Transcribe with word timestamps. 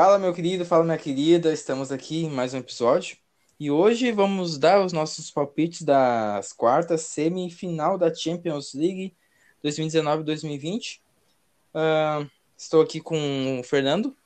Fala, 0.00 0.16
meu 0.16 0.32
querido, 0.32 0.64
fala, 0.64 0.84
minha 0.84 0.96
querida. 0.96 1.52
Estamos 1.52 1.90
aqui 1.90 2.22
em 2.22 2.30
mais 2.30 2.54
um 2.54 2.58
episódio. 2.58 3.16
E 3.58 3.68
hoje 3.68 4.12
vamos 4.12 4.56
dar 4.56 4.80
os 4.80 4.92
nossos 4.92 5.28
palpites 5.28 5.82
das 5.82 6.52
quartas 6.52 7.00
semifinal 7.00 7.98
da 7.98 8.14
Champions 8.14 8.74
League 8.74 9.12
2019-2020. 9.64 11.00
Uh, 11.74 12.30
estou 12.56 12.80
aqui 12.80 13.00
com 13.00 13.58
o 13.58 13.64
Fernando. 13.64 14.16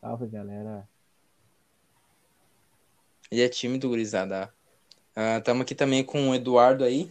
Salve, 0.00 0.26
galera. 0.26 0.88
Ele 3.30 3.42
é 3.42 3.48
tímido, 3.48 3.88
gurizada. 3.88 4.52
Estamos 5.38 5.60
uh, 5.60 5.62
aqui 5.62 5.74
também 5.76 6.02
com 6.02 6.30
o 6.30 6.34
Eduardo 6.34 6.82
aí. 6.82 7.08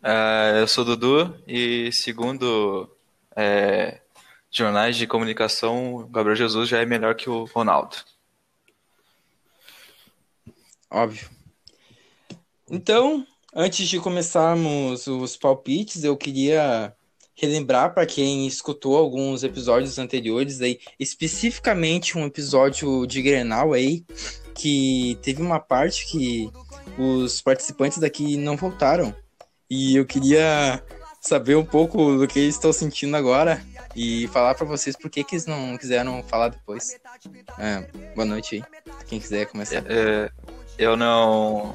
Uh, 0.00 0.58
eu 0.60 0.68
sou 0.68 0.84
o 0.84 0.86
Dudu 0.86 1.42
e 1.44 1.90
segundo 1.92 2.88
é, 3.34 4.00
jornais 4.50 4.96
de 4.96 5.06
comunicação, 5.06 5.94
o 5.96 6.06
Gabriel 6.06 6.36
Jesus 6.36 6.68
já 6.68 6.80
é 6.80 6.86
melhor 6.86 7.14
que 7.14 7.28
o 7.28 7.44
Ronaldo. 7.44 7.96
Óbvio. 10.90 11.28
Então, 12.70 13.26
antes 13.54 13.88
de 13.88 13.98
começarmos 14.00 15.06
os 15.06 15.36
palpites, 15.36 16.04
eu 16.04 16.16
queria 16.16 16.94
relembrar 17.34 17.94
para 17.94 18.04
quem 18.04 18.46
escutou 18.46 18.96
alguns 18.96 19.44
episódios 19.44 19.98
anteriores 19.98 20.60
aí, 20.60 20.80
especificamente 20.98 22.18
um 22.18 22.26
episódio 22.26 23.06
de 23.06 23.22
Grenal 23.22 23.72
aí, 23.72 24.04
que 24.54 25.16
teve 25.22 25.40
uma 25.40 25.60
parte 25.60 26.06
que 26.06 26.50
os 26.98 27.40
participantes 27.40 27.98
daqui 27.98 28.36
não 28.36 28.56
voltaram. 28.56 29.14
E 29.70 29.96
eu 29.96 30.04
queria 30.04 30.82
saber 31.28 31.56
um 31.56 31.64
pouco 31.64 32.16
do 32.16 32.26
que 32.26 32.40
estão 32.40 32.72
sentindo 32.72 33.14
agora 33.16 33.62
e 33.94 34.26
falar 34.28 34.54
para 34.54 34.66
vocês 34.66 34.96
por 34.96 35.10
que, 35.10 35.22
que 35.22 35.34
eles 35.34 35.44
não 35.44 35.76
quiseram 35.76 36.22
falar 36.22 36.48
depois. 36.48 36.98
É, 37.58 37.86
boa 38.14 38.24
noite 38.24 38.56
aí. 38.56 38.64
Quem 39.06 39.20
quiser 39.20 39.46
começar. 39.46 39.84
É, 39.86 40.30
eu 40.78 40.96
não. 40.96 41.74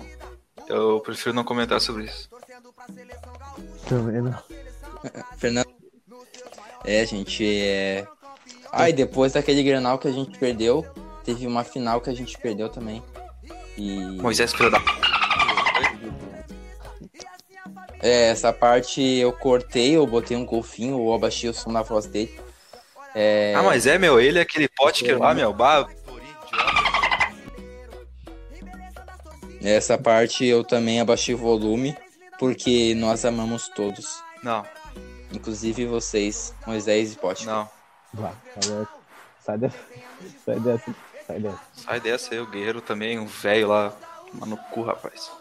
Eu 0.67 0.99
prefiro 1.01 1.35
não 1.35 1.43
comentar 1.43 1.79
sobre 1.79 2.05
isso. 2.05 2.29
Também 3.87 4.21
não. 4.21 4.43
Fernando. 5.37 5.69
É, 6.83 7.05
gente, 7.05 7.45
é. 7.45 8.07
Ah, 8.71 8.89
e 8.89 8.93
depois 8.93 9.33
daquele 9.33 9.61
granal 9.61 9.99
que 9.99 10.07
a 10.07 10.11
gente 10.11 10.37
perdeu, 10.39 10.83
teve 11.23 11.45
uma 11.45 11.63
final 11.63 12.01
que 12.01 12.09
a 12.09 12.15
gente 12.15 12.37
perdeu 12.39 12.69
também. 12.69 13.03
E. 13.77 13.99
Moisés 14.19 14.51
filho 14.51 14.71
da. 14.71 14.81
É, 18.03 18.27
essa 18.27 18.51
parte 18.51 19.01
eu 19.01 19.31
cortei, 19.31 19.95
eu 19.95 20.05
botei 20.05 20.35
um 20.35 20.45
golfinho, 20.45 20.99
ou 20.99 21.15
abaixei 21.15 21.49
o 21.49 21.53
som 21.53 21.71
da 21.71 21.81
voz 21.81 22.05
dele. 22.05 22.37
É... 23.15 23.53
Ah, 23.55 23.63
mas 23.63 23.87
é, 23.87 23.97
meu, 23.97 24.19
ele 24.19 24.39
é 24.39 24.41
aquele 24.41 24.67
pote 24.67 25.05
que 25.05 25.13
lá, 25.13 25.33
meu, 25.33 25.53
bah, 25.53 25.87
Essa 29.63 29.97
parte 29.97 30.43
eu 30.45 30.65
também 30.65 30.99
abaixei 30.99 31.33
o 31.33 31.37
volume, 31.37 31.95
porque 32.37 32.93
nós 32.93 33.23
amamos 33.23 33.69
todos. 33.69 34.21
Não. 34.43 34.65
Inclusive 35.31 35.85
vocês, 35.85 36.53
Moisés 36.67 37.13
e 37.13 37.15
Pote. 37.15 37.45
Não. 37.45 37.69
Vai, 38.13 38.33
sai 39.39 39.57
dessa. 39.57 39.77
Sai 40.45 40.59
dessa. 40.59 40.95
Sai 41.25 41.39
dessa. 41.39 41.59
Sai 41.73 41.99
dessa 42.01 42.33
aí, 42.33 42.41
o 42.41 42.47
guerreiro 42.47 42.81
também, 42.81 43.17
um 43.17 43.25
velho 43.25 43.69
lá. 43.69 43.93
Mano, 44.33 44.58
cu, 44.71 44.81
rapaz. 44.81 45.31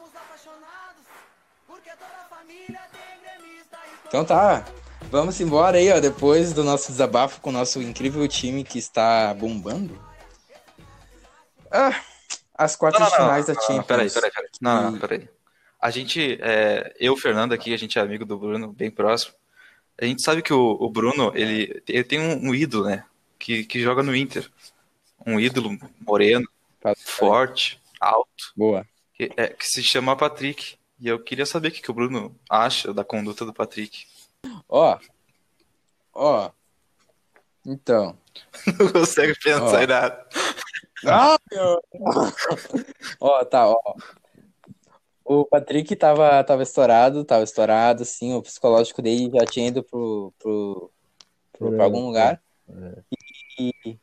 Então 4.13 4.27
tá, 4.27 4.67
vamos 5.11 5.41
embora 5.41 5.79
aí, 5.79 5.91
ó. 5.91 5.99
Depois 5.99 6.53
do 6.53 6.63
nosso 6.63 6.93
desabafo 6.93 7.41
com 7.41 7.49
o 7.49 7.53
nosso 7.53 7.81
incrível 7.81 8.29
time 8.29 8.63
que 8.63 8.79
está 8.79 9.33
bombando. 9.33 9.99
Ah, 11.71 11.99
as 12.55 12.77
quartas 12.77 13.01
não, 13.01 13.09
não, 13.09 13.17
finais 13.17 13.49
não, 13.49 13.55
da 13.55 13.61
Champions. 13.63 13.87
Peraí, 13.87 14.11
peraí, 14.11 14.31
peraí. 14.31 14.51
Não, 14.61 14.91
não, 14.91 14.99
peraí. 14.99 15.27
A 15.81 15.91
gente, 15.91 16.39
é, 16.43 16.95
eu, 17.01 17.17
Fernando 17.17 17.55
aqui, 17.55 17.73
a 17.73 17.77
gente 17.79 17.99
é 17.99 18.03
amigo 18.03 18.27
do 18.27 18.37
Bruno, 18.37 18.71
bem 18.71 18.91
próximo. 18.91 19.33
A 19.99 20.05
gente 20.05 20.21
sabe 20.21 20.43
que 20.43 20.53
o, 20.53 20.77
o 20.79 20.91
Bruno, 20.91 21.33
ele, 21.35 21.83
ele 21.89 22.05
tem 22.05 22.21
um, 22.21 22.51
um, 22.51 22.55
ídolo, 22.55 22.85
né? 22.85 23.07
Que, 23.39 23.65
que 23.65 23.81
joga 23.81 24.03
no 24.03 24.15
Inter. 24.15 24.47
Um 25.27 25.41
ídolo 25.41 25.79
moreno, 26.07 26.47
forte, 26.99 27.81
alto. 27.99 28.53
Boa. 28.55 28.87
Que, 29.15 29.33
é, 29.39 29.47
que 29.47 29.67
se 29.67 29.83
chama 29.83 30.15
Patrick. 30.15 30.77
E 31.03 31.09
eu 31.09 31.19
queria 31.19 31.45
saber 31.45 31.67
o 31.67 31.73
que, 31.73 31.83
que 31.83 31.91
o 31.91 31.95
Bruno 31.95 32.33
acha 32.49 32.95
da 32.95 33.03
conduta 33.03 33.45
do 33.45 33.53
Patrick. 33.53 34.07
Ó. 34.69 34.97
Ó. 36.15 36.49
Então. 37.67 38.17
Não 38.79 38.93
consegue 38.93 39.35
pensar 39.41 39.81
ó. 39.81 39.83
em 39.83 39.87
nada. 39.89 40.29
Ah, 41.05 41.37
meu. 41.51 41.83
ó, 43.19 43.45
tá, 43.45 43.69
ó. 43.69 43.97
O 45.25 45.45
Patrick 45.45 45.97
tava, 45.97 46.45
tava 46.45 46.63
estourado, 46.63 47.25
tava 47.25 47.43
estourado, 47.43 48.05
assim, 48.05 48.35
o 48.35 48.43
psicológico 48.43 49.03
dele 49.03 49.29
já 49.35 49.45
tinha 49.45 49.67
ido 49.67 49.83
pro, 49.83 50.33
pro, 50.39 50.93
pro, 51.53 51.73
pra 51.73 51.83
algum 51.83 52.07
lugar. 52.07 52.41
É. 52.69 53.03
E, 53.59 53.75
e, 53.91 53.99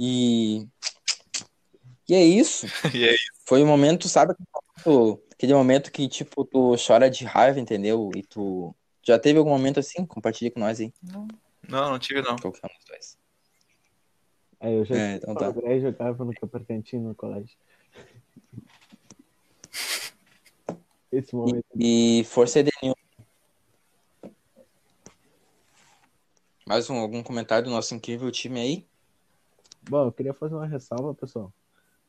e, 0.00 0.66
e 2.08 2.14
é 2.14 2.24
isso. 2.24 2.66
E 2.92 3.04
é 3.04 3.14
isso. 3.14 3.41
Foi 3.52 3.62
um 3.62 3.66
momento, 3.66 4.08
sabe? 4.08 4.34
Aquele 5.30 5.52
momento 5.52 5.92
que, 5.92 6.08
tipo, 6.08 6.42
tu 6.42 6.74
chora 6.74 7.10
de 7.10 7.26
raiva, 7.26 7.60
entendeu? 7.60 8.10
E 8.16 8.22
tu. 8.22 8.74
Já 9.02 9.18
teve 9.18 9.38
algum 9.38 9.50
momento 9.50 9.78
assim? 9.78 10.06
Compartilha 10.06 10.50
com 10.50 10.58
nós 10.58 10.80
aí. 10.80 10.90
Não, 11.02 11.28
não 11.90 11.98
tive 11.98 12.22
não. 12.22 12.36
Qualquer 12.36 12.64
um 12.64 12.74
dos 12.74 12.86
dois. 12.86 13.18
É, 14.58 14.74
eu 14.74 14.86
já 14.86 14.96
É, 14.96 15.16
então 15.16 15.34
tá. 15.34 15.52
eu 15.54 15.80
jogava 15.82 16.24
no 16.24 16.32
Capercantino 16.32 17.08
no 17.08 17.14
colégio. 17.14 17.54
Esse 21.12 21.36
momento. 21.36 21.66
E 21.78 22.24
Força 22.24 22.60
Edenil. 22.60 22.96
Mais 26.66 26.88
um, 26.88 26.96
algum 26.96 27.22
comentário 27.22 27.66
do 27.66 27.70
nosso 27.70 27.94
incrível 27.94 28.30
time 28.30 28.58
aí? 28.58 28.86
Bom, 29.90 30.06
eu 30.06 30.12
queria 30.12 30.32
fazer 30.32 30.54
uma 30.54 30.66
ressalva, 30.66 31.12
pessoal. 31.12 31.52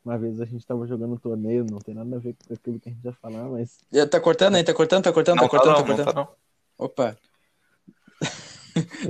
Uma 0.03 0.17
vez 0.17 0.41
a 0.41 0.45
gente 0.45 0.65
tava 0.65 0.85
jogando 0.85 1.13
um 1.13 1.17
torneio, 1.17 1.65
não 1.69 1.79
tem 1.79 1.95
nada 1.95 2.15
a 2.15 2.19
ver 2.19 2.35
com 2.45 2.53
aquilo 2.53 2.79
que 2.79 2.89
a 2.89 2.91
gente 2.91 3.05
ia 3.05 3.13
falar, 3.13 3.45
mas. 3.47 3.77
Já 3.91 4.05
Tá 4.05 4.19
cortando 4.19 4.55
aí? 4.55 4.63
Tá 4.63 4.73
cortando? 4.73 5.03
Tá 5.03 5.13
cortando? 5.13 5.37
Não, 5.37 5.43
Tá 5.43 5.49
cortando? 5.49 5.75
tá 5.75 5.81
Tá 5.83 5.87
não, 5.87 5.97
não 5.97 6.03
cortando? 6.05 6.13
tá 6.13 6.19
não. 6.21 6.85
Opa. 6.85 7.17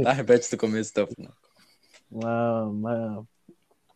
tá, 0.04 0.12
repete 0.14 0.52
do 0.52 0.58
começo 0.58 0.92
então. 0.92 1.08
uma, 2.12 2.64
uma, 2.66 3.28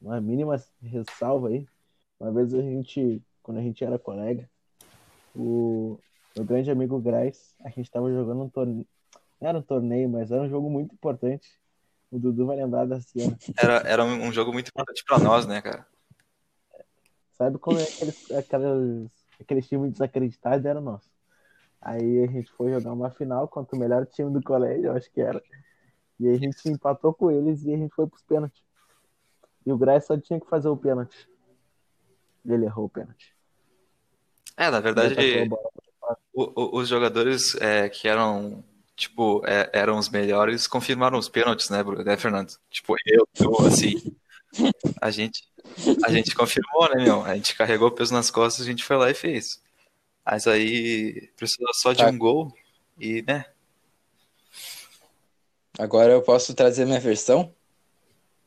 uma 0.01 0.21
mínima 0.21 0.59
ressalva 0.81 1.49
aí. 1.49 1.67
Uma 2.19 2.31
vez 2.31 2.51
a 2.53 2.61
gente, 2.61 3.21
quando 3.43 3.57
a 3.57 3.61
gente 3.61 3.83
era 3.83 3.99
colega, 3.99 4.49
o 5.35 5.99
meu 6.35 6.45
grande 6.45 6.71
amigo 6.71 6.99
Grais, 6.99 7.53
a 7.63 7.69
gente 7.69 7.91
tava 7.91 8.11
jogando 8.11 8.41
um 8.43 8.49
torneio. 8.49 8.87
Não 9.39 9.49
era 9.49 9.59
um 9.59 9.61
torneio, 9.61 10.09
mas 10.09 10.31
era 10.31 10.41
um 10.41 10.49
jogo 10.49 10.67
muito 10.67 10.95
importante. 10.95 11.47
O 12.09 12.17
Dudu 12.17 12.47
vai 12.47 12.57
lembrar 12.57 12.85
da 12.85 12.99
cena. 13.01 13.37
Era, 13.55 13.75
era 13.87 14.03
um 14.03 14.31
jogo 14.31 14.51
muito 14.51 14.69
importante 14.69 15.03
pra 15.05 15.19
nós, 15.19 15.45
né, 15.45 15.61
cara? 15.61 15.85
Sabe 17.37 17.57
como 17.59 17.77
é 17.77 17.83
aqueles, 17.83 18.31
aqueles, 18.31 19.11
aqueles 19.39 19.67
times 19.67 19.91
desacreditados 19.91 20.65
era 20.65 20.81
nosso. 20.81 21.09
Aí 21.81 22.23
a 22.23 22.27
gente 22.27 22.51
foi 22.53 22.71
jogar 22.71 22.91
uma 22.91 23.11
final 23.11 23.47
contra 23.47 23.75
o 23.75 23.79
melhor 23.79 24.05
time 24.07 24.31
do 24.31 24.41
colégio, 24.41 24.87
eu 24.87 24.93
acho 24.93 25.11
que 25.11 25.21
era. 25.21 25.41
E 26.19 26.27
aí 26.27 26.35
a 26.35 26.39
gente 26.39 26.67
empatou 26.67 27.13
com 27.13 27.29
eles 27.29 27.63
e 27.63 27.73
a 27.73 27.77
gente 27.77 27.94
foi 27.94 28.07
pros 28.07 28.23
pênaltis. 28.23 28.63
E 29.65 29.71
o 29.71 29.77
Grais 29.77 30.06
só 30.06 30.17
tinha 30.17 30.39
que 30.39 30.47
fazer 30.50 30.69
o 30.69 30.77
pênalti. 30.77 31.29
Ele 32.45 32.65
errou 32.65 32.85
o 32.85 32.89
pênalti. 32.89 33.35
É, 34.56 34.71
na 34.71 34.79
verdade, 34.79 35.15
o- 36.33 36.51
o- 36.77 36.77
os 36.79 36.88
jogadores 36.88 37.53
é, 37.62 37.88
que 37.89 38.07
eram, 38.07 38.63
tipo, 38.95 39.44
é, 39.45 39.69
eram 39.73 40.00
os 40.00 40.09
melhores 40.09 40.65
confirmaram 40.65 41.19
os 41.19 41.29
pênaltis, 41.29 41.69
né, 41.69 41.83
Bruno? 41.83 42.03
Né, 42.03 42.17
Fernando? 42.17 42.53
Tipo, 42.69 42.95
eu, 43.06 43.27
tu, 43.33 43.65
assim, 43.67 44.15
a 45.01 45.12
gente, 45.12 45.44
a 46.03 46.09
gente 46.11 46.33
confirmou, 46.35 46.89
né, 46.95 47.03
meu? 47.03 47.21
A 47.23 47.35
gente 47.35 47.55
carregou 47.55 47.87
o 47.89 47.91
peso 47.91 48.13
nas 48.13 48.29
costas, 48.31 48.65
a 48.65 48.69
gente 48.69 48.83
foi 48.83 48.97
lá 48.97 49.09
e 49.09 49.13
fez. 49.13 49.61
Mas 50.25 50.45
aí 50.47 51.29
precisou 51.37 51.73
só 51.73 51.93
de 51.93 51.99
Tá. 52.03 52.09
um 52.09 52.17
gol 52.17 52.53
e, 52.99 53.21
né? 53.21 53.45
Agora 55.79 56.11
eu 56.11 56.21
posso 56.21 56.53
trazer 56.53 56.85
minha 56.85 56.99
versão? 56.99 57.53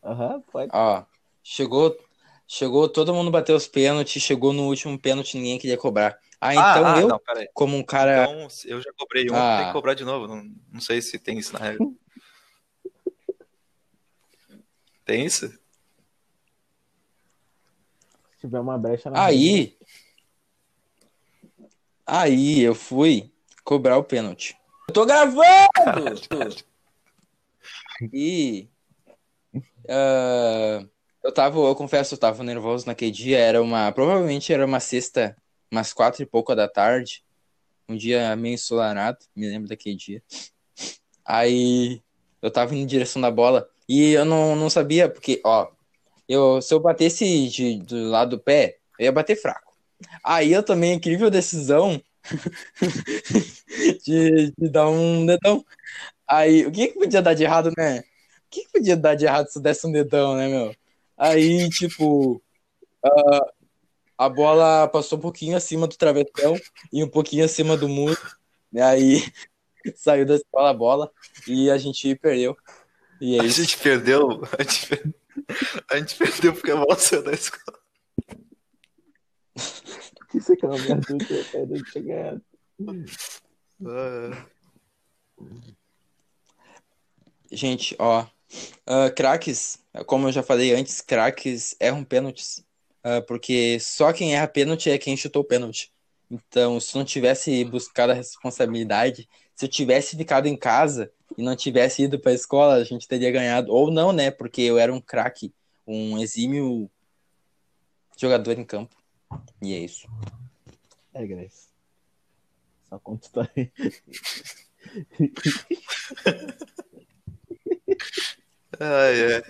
Aham, 0.03 0.41
pode. 0.51 0.71
Ó, 0.75 1.05
chegou, 1.43 1.97
chegou, 2.47 2.89
todo 2.89 3.15
mundo 3.15 3.31
bateu 3.31 3.55
os 3.55 3.69
pênaltis, 3.69 4.23
chegou 4.23 4.53
no 4.53 4.65
último 4.67 4.99
pênalti, 4.99 5.37
ninguém 5.37 5.59
queria 5.59 5.77
cobrar. 5.79 6.19
Ah, 6.41 6.55
então 6.55 6.87
ah, 6.87 7.01
eu, 7.01 7.09
não, 7.09 7.19
peraí. 7.19 7.49
como 7.53 7.77
um 7.77 7.83
cara. 7.85 8.25
Então, 8.25 8.49
eu 8.65 8.81
já 8.81 8.91
cobrei 8.99 9.31
um, 9.31 9.35
Ah. 9.37 9.59
tem 9.59 9.67
que 9.67 9.73
cobrar 9.73 9.95
de 9.95 10.05
novo. 10.05 10.27
Não, 10.27 10.43
não 10.73 10.81
sei 10.81 11.01
se 11.03 11.19
tem 11.19 11.39
isso 11.39 11.53
na 11.53 11.59
regra. 11.61 11.87
Tem 15.05 15.25
isso? 15.27 15.59
Tiver 18.41 18.59
uma 18.59 18.79
brecha 18.79 19.11
na 19.11 19.25
Aí. 19.25 19.77
Aí 22.07 22.61
eu 22.61 22.75
fui 22.75 23.31
cobrar 23.63 23.99
o 23.99 24.05
pênalti. 24.05 24.57
Eu 24.89 24.95
tô 24.95 25.07
gravando! 25.07 25.41
E 28.13 28.69
ah, 29.89 30.87
eu 31.23 31.33
tava, 31.33 31.59
eu 31.59 31.75
confesso, 31.75 32.15
eu 32.15 32.19
tava 32.19 32.43
nervoso 32.43 32.87
naquele 32.87 33.11
dia. 33.11 33.39
Era 33.39 33.63
uma. 33.63 33.91
Provavelmente 33.93 34.53
era 34.53 34.65
uma 34.65 34.81
sexta, 34.81 35.37
umas 35.71 35.93
quatro 35.93 36.23
e 36.23 36.27
pouco 36.27 36.55
da 36.55 36.69
tarde. 36.69 37.25
Um 37.89 37.97
dia 37.97 38.35
meio 38.37 38.55
ensolarado, 38.55 39.19
me 39.35 39.49
lembro 39.49 39.69
daquele 39.69 39.97
dia. 39.97 40.23
Aí 41.25 42.01
eu 42.41 42.51
tava 42.51 42.75
indo 42.75 42.85
em 42.85 42.87
direção 42.87 43.21
da 43.21 43.31
bola. 43.31 43.69
E 43.89 44.13
eu 44.13 44.25
não, 44.25 44.55
não 44.55 44.71
sabia, 44.71 45.09
porque, 45.09 45.41
ó, 45.45 45.69
eu, 46.31 46.63
se 46.63 46.73
eu 46.73 46.79
batesse 46.79 47.49
de, 47.49 47.79
do 47.81 48.09
lado 48.09 48.37
do 48.37 48.43
pé, 48.43 48.79
eu 48.99 49.07
ia 49.07 49.13
bater 49.13 49.35
fraco. 49.35 49.73
Aí 50.25 50.53
eu 50.53 50.63
tomei 50.63 50.93
a 50.93 50.95
incrível 50.95 51.29
decisão 51.29 52.01
de, 54.05 54.53
de 54.57 54.69
dar 54.71 54.89
um 54.89 55.27
dedão. 55.27 55.65
Aí, 56.29 56.65
o 56.67 56.71
que 56.71 56.89
que 56.89 56.99
podia 56.99 57.21
dar 57.21 57.35
de 57.35 57.43
errado, 57.43 57.73
né? 57.77 57.99
O 58.01 58.03
que 58.49 58.63
que 58.63 58.73
podia 58.73 58.97
dar 58.97 59.17
de 59.17 59.25
errado 59.25 59.49
se 59.49 59.59
eu 59.59 59.63
desse 59.63 59.85
um 59.87 59.91
dedão, 59.93 60.37
né, 60.37 60.47
meu? 60.47 60.73
Aí, 61.19 61.69
tipo, 61.71 62.41
ah, 63.05 63.47
a 64.17 64.29
bola 64.29 64.87
passou 64.87 65.19
um 65.19 65.21
pouquinho 65.21 65.57
acima 65.57 65.89
do 65.89 65.97
travessão 65.97 66.57
e 66.93 67.03
um 67.03 67.09
pouquinho 67.09 67.45
acima 67.45 67.77
do 67.77 67.89
muro. 67.89 68.17
E 68.73 68.81
aí 68.81 69.25
saiu 69.97 70.25
da 70.25 70.37
escola 70.37 70.71
a 70.71 70.75
bola 70.75 71.11
e 71.49 71.69
a 71.71 71.77
gente 71.77 72.15
perdeu. 72.15 72.57
E 73.21 73.37
é 73.37 73.41
A 73.41 73.49
gente 73.49 73.77
perdeu. 73.79 74.43
A 74.57 74.63
gente, 74.63 74.87
per- 74.87 75.20
a 75.91 75.97
gente 75.99 76.17
perdeu 76.17 76.53
porque 76.53 76.71
a 76.71 76.77
bola 76.77 76.99
saiu 76.99 77.23
da 77.23 77.33
escola. 77.33 77.79
Isso 80.35 80.53
aqui 80.53 80.65
é 80.65 80.69
uma 80.69 80.79
merda 80.79 81.17
que 81.19 81.33
eu 81.33 81.45
quero 81.45 81.85
ter 81.93 82.03
ganhado. 82.03 82.43
Ah, 83.87 84.47
Gente, 87.51 87.97
ó. 87.99 88.27
ah, 88.87 89.11
craques, 89.11 89.79
como 90.07 90.29
eu 90.29 90.33
já 90.33 90.43
falei 90.43 90.75
antes, 90.75 91.01
craques 91.01 91.75
erram 91.81 92.05
pênaltis. 92.05 92.65
Ah, 93.03 93.21
porque 93.23 93.79
só 93.81 94.13
quem 94.13 94.35
erra 94.35 94.47
pênalti 94.47 94.91
é 94.91 94.99
quem 94.99 95.17
chutou 95.17 95.43
o 95.43 95.45
pênalti. 95.45 95.93
Então, 96.31 96.79
se 96.79 96.97
não 96.97 97.05
tivesse 97.05 97.65
buscado 97.65 98.13
a 98.13 98.15
responsabilidade, 98.15 99.29
se 99.55 99.65
eu 99.65 99.69
tivesse 99.69 100.17
ficado 100.17 100.47
em 100.47 100.57
casa 100.57 101.13
e 101.37 101.43
não 101.43 101.57
tivesse 101.57 102.03
ido 102.03 102.19
para 102.19 102.33
a 102.33 102.35
escola, 102.35 102.75
a 102.75 102.85
gente 102.85 103.09
teria 103.09 103.31
ganhado. 103.31 103.73
Ou 103.73 103.91
não, 103.91 104.13
né? 104.13 104.31
Porque 104.31 104.63
eu 104.63 104.79
era 104.79 104.93
um 104.93 105.01
craque, 105.01 105.55
um 105.87 106.19
exímio 106.19 106.91
jogador 108.17 108.59
em 108.59 108.65
campo. 108.65 108.97
E 109.63 109.75
é 109.75 109.79
isso. 109.79 110.09
É, 111.15 111.27
Grace. 111.27 111.69
Só 112.89 112.99
conta 112.99 113.27
história. 113.27 113.53
ai, 118.81 119.35
ai. 119.35 119.43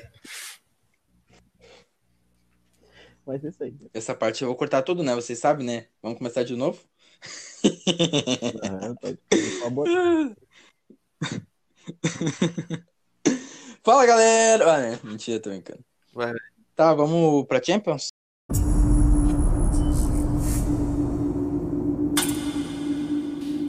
Mas 3.27 3.45
é 3.45 3.49
isso 3.49 3.63
aí. 3.63 3.77
Essa 3.95 4.15
parte 4.15 4.43
eu 4.43 4.49
vou 4.49 4.57
cortar 4.57 4.83
tudo, 4.83 5.03
né? 5.03 5.15
Vocês 5.15 5.39
sabem, 5.39 5.65
né? 5.67 5.87
Vamos 6.03 6.19
começar 6.19 6.43
de 6.43 6.57
novo? 6.57 6.83
Aham, 8.65 8.95
pode 8.97 9.19
por 9.29 9.39
favor. 9.61 9.87
Fala, 13.83 14.07
galera! 14.07 14.75
Ah, 14.75 14.79
né? 14.79 14.99
Mentira, 15.03 15.41
tô 15.41 15.51
brincando. 15.51 15.81
Vai. 16.15 16.35
Tá, 16.77 16.95
vamos 16.95 17.47
pra 17.47 17.63
Champions? 17.63 18.09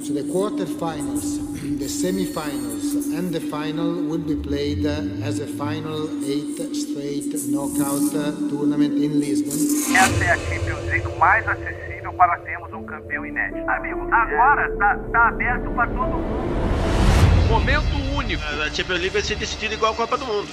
So 0.04 0.14
the 0.14 0.24
quarterfinals, 0.24 1.40
the 1.80 1.88
semifinals, 1.88 3.14
and 3.18 3.32
the 3.32 3.40
final 3.40 4.04
will 4.10 4.18
be 4.18 4.36
played 4.36 4.86
as 4.86 5.40
a 5.40 5.48
final 5.48 6.10
eight 6.26 6.60
straight 6.76 7.32
knockout 7.50 8.12
tournament 8.50 8.96
in 8.96 9.20
Lisbon. 9.20 9.54
Essa 9.96 10.24
é 10.26 10.32
a 10.32 10.38
Champions 10.38 10.86
League 10.90 11.18
mais 11.18 11.48
acessível 11.48 12.14
para 12.14 12.38
termos 12.40 12.74
um 12.74 12.84
campeão 12.84 13.26
inédito. 13.26 13.70
Amigo, 13.70 14.02
agora 14.12 14.76
tá, 14.78 14.98
tá 15.12 15.28
aberto 15.30 15.72
para 15.72 15.88
todo 15.88 16.18
mundo. 16.18 16.81
Momento 17.52 18.16
único. 18.16 18.42
A 18.66 18.74
Champions 18.74 19.00
League 19.02 19.10
vai 19.10 19.22
ser 19.22 19.36
decidida 19.36 19.74
igual 19.74 19.92
a 19.92 19.96
Copa 19.96 20.18
do 20.18 20.26
Mundo. 20.26 20.48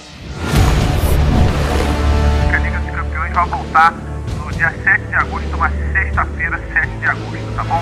A 2.53 2.57
Liga 2.57 2.77
dos 2.77 2.91
Campeões 2.93 3.33
vai 3.33 3.47
voltar 3.47 3.93
no 4.37 4.51
dia 4.51 4.73
7 4.83 5.05
de 5.05 5.15
agosto, 5.15 5.55
uma 5.55 5.71
sexta-feira, 5.93 6.61
7 6.73 6.87
de 6.97 7.05
agosto, 7.05 7.55
tá 7.55 7.63
bom? 7.63 7.81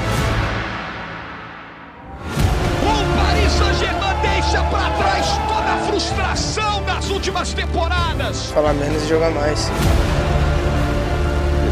O 2.83 3.17
Paris 3.17 3.51
Saint-Germain 3.53 4.21
deixa 4.21 4.63
pra 4.65 4.89
trás 4.91 5.25
toda 5.47 5.73
a 5.73 5.77
frustração 5.87 6.83
das 6.83 7.09
últimas 7.09 7.53
temporadas. 7.53 8.51
falar 8.51 8.75
menos 8.75 9.01
e 9.01 9.07
jogar 9.07 9.31
mais. 9.31 9.71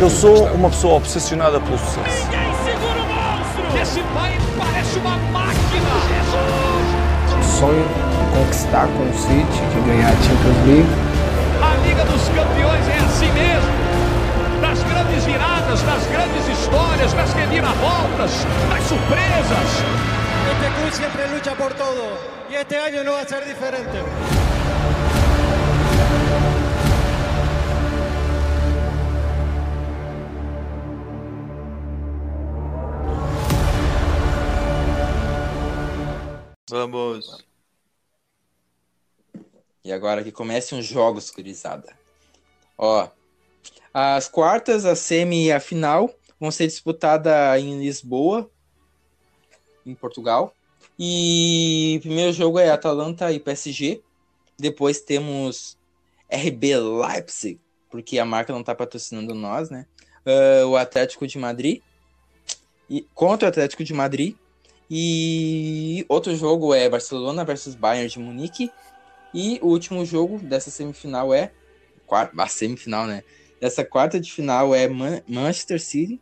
Eu 0.01 0.09
sou 0.09 0.47
uma 0.47 0.71
pessoa 0.71 0.95
obsessionada 0.95 1.59
pelo 1.59 1.77
sucesso. 1.77 2.25
Ninguém 2.25 2.55
segura 2.65 3.01
o 3.01 3.05
monstro. 3.05 3.79
Esse 3.79 4.01
pai 4.15 4.35
parece 4.57 4.97
uma 4.97 5.15
máquina. 5.31 5.89
Jesus. 6.07 6.64
Sonho 7.59 7.87
de 7.87 8.37
conquistar 8.37 8.85
com 8.85 9.09
o 9.09 9.13
City, 9.13 9.61
de 9.73 9.81
ganhar 9.87 10.09
a 10.09 10.15
Champions 10.23 10.67
League. 10.67 10.89
A 11.63 11.87
Liga 11.87 12.03
dos 12.03 12.27
Campeões 12.27 12.87
é 12.89 12.97
assim 12.97 13.31
mesmo. 13.31 13.71
Das 14.59 14.83
grandes 14.83 15.23
viradas, 15.23 15.81
das 15.83 16.05
grandes 16.07 16.47
histórias, 16.49 17.13
das 17.13 17.33
reviravoltas, 17.33 18.31
das 18.69 18.83
surpresas. 18.83 19.69
Este 20.51 20.67
club 20.75 20.91
siempre 20.91 21.27
lucha 21.29 21.55
por 21.55 21.73
todo 21.75 22.35
y 22.49 22.55
este 22.55 22.77
año 22.77 23.05
no 23.05 23.13
va 23.13 23.21
a 23.21 23.25
ser 23.25 23.45
diferente. 23.45 24.03
Vamos. 36.69 37.44
E 39.85 39.93
agora 39.93 40.23
que 40.23 40.31
comecem 40.31 40.79
os 40.79 40.85
jogos, 40.85 41.29
gurizada. 41.29 41.95
Ó, 42.75 43.07
as 43.93 44.27
quartas, 44.27 44.83
a 44.83 44.95
semi 44.95 45.45
e 45.45 45.51
a 45.51 45.59
final 45.59 46.11
vão 46.39 46.49
ser 46.49 46.65
disputadas 46.65 47.61
em 47.61 47.79
Lisboa, 47.79 48.49
em 49.85 49.93
Portugal. 49.93 50.55
E 50.97 51.97
o 51.99 52.01
primeiro 52.01 52.33
jogo 52.33 52.57
é 52.57 52.71
Atalanta 52.71 53.31
e 53.31 53.39
PSG. 53.39 54.01
Depois 54.57 55.01
temos 55.01 55.77
RB 56.31 56.77
Leipzig, 56.77 57.59
porque 57.91 58.17
a 58.17 58.25
marca 58.25 58.51
não 58.51 58.63
tá 58.63 58.73
patrocinando 58.73 59.35
nós, 59.35 59.69
né? 59.69 59.85
Ah, 60.25 60.65
o 60.65 60.75
Atlético 60.75 61.27
de 61.27 61.37
Madrid. 61.37 61.79
E, 62.89 63.05
contra 63.13 63.47
o 63.47 63.49
Atlético 63.49 63.83
de 63.83 63.93
Madrid. 63.93 64.35
E 64.89 66.03
outro 66.09 66.35
jogo 66.35 66.73
é 66.73 66.89
Barcelona 66.89 67.45
versus 67.45 67.75
Bayern 67.75 68.09
de 68.09 68.17
Munique. 68.17 68.71
E 69.35 69.59
o 69.61 69.67
último 69.67 70.05
jogo 70.05 70.39
dessa 70.39 70.71
semifinal 70.71 71.33
é. 71.33 71.51
Quarta, 72.07 72.41
a 72.41 72.47
semifinal, 72.47 73.05
né? 73.05 73.21
Dessa 73.59 73.83
quarta 73.83 74.17
de 74.17 74.31
final 74.31 74.73
é 74.73 74.87
Man- 74.87 75.21
Manchester 75.27 75.81
City 75.81 76.21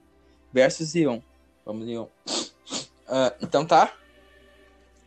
versus 0.51 0.95
Lyon. 0.95 1.19
Vamos, 1.63 1.85
Lyon. 1.85 2.07
Ah, 3.07 3.31
então 3.39 3.63
tá. 3.63 3.93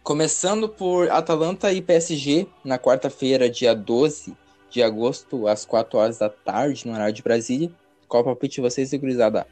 Começando 0.05 0.69
por 0.69 1.11
Atalanta 1.11 1.73
e 1.73 1.83
PSG 1.83 2.47
na 2.65 2.79
quarta-feira, 2.79 3.51
dia 3.51 3.75
12 3.75 4.37
de 4.71 4.83
agosto, 4.85 5.49
às 5.49 5.65
4 5.65 5.99
horas 5.99 6.19
da 6.19 6.29
tarde, 6.29 6.87
no 6.87 6.95
horário 6.95 7.13
de 7.13 7.23
Brasília. 7.23 7.73
Qual 8.07 8.23
o 8.23 8.25
palpite 8.25 8.57
de 8.57 8.61
vocês, 8.61 8.93
gurizada? 8.95 9.49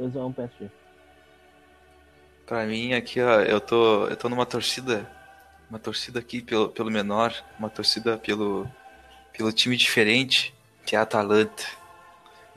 2x1 0.00 0.32
PSG. 0.32 0.70
Pra 2.46 2.64
mim, 2.64 2.94
aqui, 2.94 3.20
ó, 3.20 3.40
eu 3.42 3.60
tô, 3.60 4.06
eu 4.06 4.16
tô 4.16 4.30
numa 4.30 4.46
torcida. 4.46 5.10
Uma 5.68 5.78
torcida 5.78 6.18
aqui 6.20 6.40
pelo, 6.40 6.68
pelo 6.68 6.90
menor. 6.90 7.34
Uma 7.58 7.68
torcida 7.70 8.16
pelo, 8.18 8.68
pelo 9.36 9.52
time 9.52 9.76
diferente, 9.76 10.54
que 10.84 10.94
é 10.94 10.98
a 10.98 11.02
Atalanta. 11.02 11.64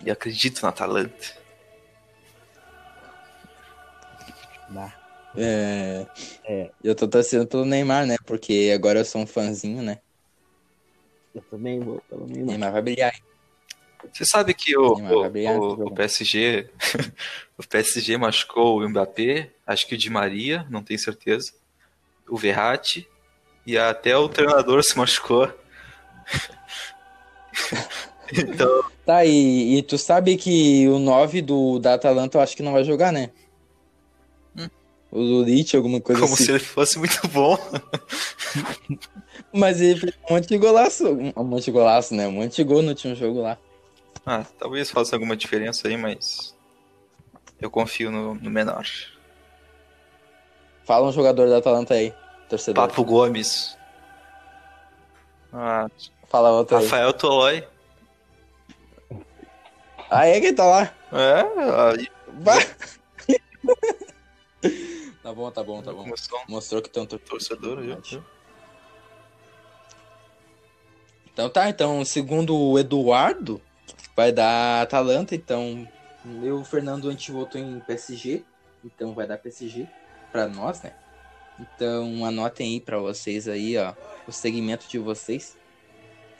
E 0.03 0.09
acredito 0.11 0.61
na 0.61 0.69
Atalanta. 0.69 1.37
É, 5.35 6.05
É. 6.45 6.71
Eu 6.83 6.95
tô 6.95 7.07
torcendo 7.07 7.47
pelo 7.47 7.65
Neymar, 7.65 8.05
né? 8.05 8.15
Porque 8.25 8.71
agora 8.75 8.99
eu 8.99 9.05
sou 9.05 9.21
um 9.21 9.27
fãzinho, 9.27 9.81
né? 9.81 9.99
Eu 11.33 11.41
também 11.43 11.79
vou 11.79 12.01
pelo 12.09 12.25
Neymar. 12.25 12.45
Neymar 12.47 12.71
vai 12.71 12.81
brilhar. 12.81 13.13
hein? 13.13 13.21
Você 14.13 14.25
sabe 14.25 14.53
que 14.53 14.75
o, 14.77 14.93
o, 14.93 15.29
brilhar 15.29 15.59
o- 15.59 15.85
o 15.87 15.93
PSG 15.93 16.69
o 17.57 17.63
PSG 17.67 18.17
machucou 18.17 18.79
o 18.79 18.89
Mbappé, 18.89 19.51
acho 19.67 19.85
que 19.87 19.93
o 19.95 19.97
Di 19.97 20.09
Maria, 20.09 20.65
não 20.69 20.81
tenho 20.81 20.99
certeza, 20.99 21.53
o 22.29 22.37
Verratti 22.37 23.07
e 23.65 23.77
até 23.77 24.17
o 24.17 24.29
treinador 24.29 24.83
se 24.83 24.97
machucou. 24.97 25.51
então, 28.33 28.83
Tá, 29.09 29.25
e, 29.25 29.79
e 29.79 29.81
tu 29.81 29.97
sabe 29.97 30.37
que 30.37 30.87
o 30.87 30.99
9 30.99 31.41
do, 31.41 31.79
da 31.79 31.95
Atalanta 31.95 32.37
eu 32.37 32.41
acho 32.43 32.55
que 32.55 32.61
não 32.61 32.73
vai 32.73 32.83
jogar, 32.83 33.11
né? 33.11 33.31
O 35.11 35.19
Lulit, 35.19 35.75
alguma 35.75 35.99
coisa 35.99 36.21
Como 36.21 36.35
assim. 36.35 36.45
se 36.45 36.51
ele 36.51 36.59
fosse 36.59 36.99
muito 36.99 37.27
bom. 37.29 37.57
Mas 39.51 39.81
ele 39.81 39.99
fez 39.99 40.13
um 40.29 40.35
monte 40.35 40.47
de 40.47 40.57
golaço. 40.59 41.07
Um 41.35 41.43
monte 41.43 41.65
de 41.65 41.71
golaço, 41.71 42.13
né? 42.13 42.27
Um 42.27 42.33
monte 42.33 42.57
de 42.57 42.63
gol 42.63 42.83
no 42.83 42.89
último 42.89 43.15
jogo 43.15 43.41
lá. 43.41 43.57
Ah, 44.23 44.45
talvez 44.59 44.91
faça 44.91 45.15
alguma 45.15 45.35
diferença 45.35 45.87
aí, 45.87 45.97
mas. 45.97 46.55
Eu 47.59 47.71
confio 47.71 48.11
no, 48.11 48.35
no 48.35 48.51
menor. 48.51 48.85
Fala 50.89 51.07
um 51.07 51.11
jogador 51.11 51.47
da 51.47 51.59
Atalanta 51.59 51.93
aí, 51.93 52.15
torcedor. 52.47 52.87
Papo 52.87 53.03
Gomes. 53.03 53.77
Ah, 55.53 55.85
Fala 56.29 56.49
outro 56.49 56.77
aí. 56.77 56.83
Rafael 56.83 57.13
Tolói. 57.13 57.67
Ah, 60.09 60.25
é 60.25 60.41
quem 60.41 60.55
tá 60.55 60.65
lá? 60.65 60.91
É, 61.11 61.41
aí 61.91 62.07
tá 65.21 65.31
bom, 65.31 65.51
tá 65.51 65.63
bom, 65.63 65.83
tá 65.83 65.93
bom. 65.93 66.05
começou 66.05 66.39
Mostrou 66.49 66.81
que 66.81 66.89
tem 66.89 67.03
um 67.03 67.05
tor- 67.05 67.19
torcedor 67.19 67.77
aí. 67.77 67.95
Então 71.31 71.51
tá, 71.51 71.69
então, 71.69 72.03
segundo 72.03 72.57
o 72.57 72.79
Eduardo, 72.79 73.61
vai 74.15 74.31
dar 74.31 74.81
Atalanta, 74.81 75.35
então 75.35 75.87
eu, 76.41 76.63
Fernando, 76.63 77.09
a 77.09 77.11
gente 77.11 77.31
votou 77.31 77.61
em 77.61 77.79
PSG, 77.79 78.43
então 78.83 79.13
vai 79.13 79.27
dar 79.27 79.37
PSG 79.37 79.87
pra 80.31 80.47
nós, 80.47 80.81
né? 80.81 80.93
Então 81.59 82.25
anotem 82.25 82.73
aí 82.73 82.81
pra 82.81 82.97
vocês 82.97 83.47
aí, 83.47 83.77
ó, 83.77 83.93
o 84.27 84.31
segmento 84.31 84.87
de 84.87 84.97
vocês. 84.97 85.57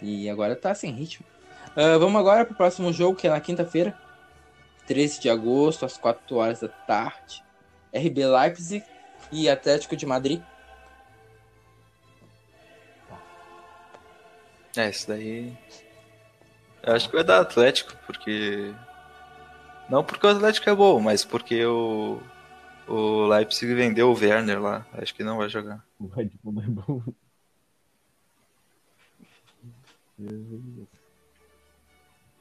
E 0.01 0.29
agora 0.29 0.55
tá 0.55 0.73
sem 0.73 0.91
ritmo. 0.91 1.25
Ah, 1.75 1.97
vamos 1.97 2.19
agora 2.19 2.45
pro 2.45 2.55
próximo 2.55 2.91
jogo, 2.91 3.17
que 3.17 3.27
é 3.27 3.29
na 3.29 3.39
quinta-feira, 3.39 3.97
13 4.87 5.19
de 5.21 5.29
agosto, 5.29 5.85
às 5.85 5.97
4 5.97 6.35
horas 6.35 6.61
da 6.61 6.67
tarde. 6.67 7.43
RB 7.93 8.25
Leipzig 8.25 8.83
e 9.31 9.49
Atlético 9.49 9.95
de 9.95 10.05
Madrid. 10.05 10.41
É, 14.77 14.89
isso 14.89 15.07
daí. 15.07 15.57
Eu 16.83 16.93
acho 16.93 17.09
que 17.09 17.15
vai 17.15 17.23
dar 17.23 17.41
Atlético, 17.41 17.95
porque. 18.05 18.73
Não 19.89 20.03
porque 20.03 20.25
o 20.25 20.29
Atlético 20.29 20.69
é 20.69 20.75
bom, 20.75 20.99
mas 20.99 21.25
porque 21.25 21.65
o. 21.65 22.21
O 22.89 23.27
Leipzig 23.27 23.71
vendeu 23.75 24.09
o 24.09 24.17
Werner 24.17 24.59
lá. 24.59 24.87
Acho 24.93 25.13
que 25.13 25.23
não 25.23 25.37
vai 25.37 25.47
jogar. 25.47 25.85
O 25.99 26.07
Red 26.07 26.31
Bull 26.43 26.53
não 26.53 26.63
é 26.63 26.67
bom. 26.67 27.03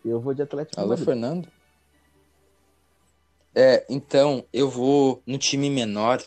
Eu 0.02 0.21
vou 0.21 0.33
de 0.33 0.40
Atlético 0.40 0.81
Alô, 0.81 0.90
Madrid. 0.90 1.05
Fernando? 1.05 1.49
É, 3.55 3.85
então, 3.90 4.43
eu 4.50 4.71
vou 4.71 5.23
no 5.26 5.37
time 5.37 5.69
menor. 5.69 6.23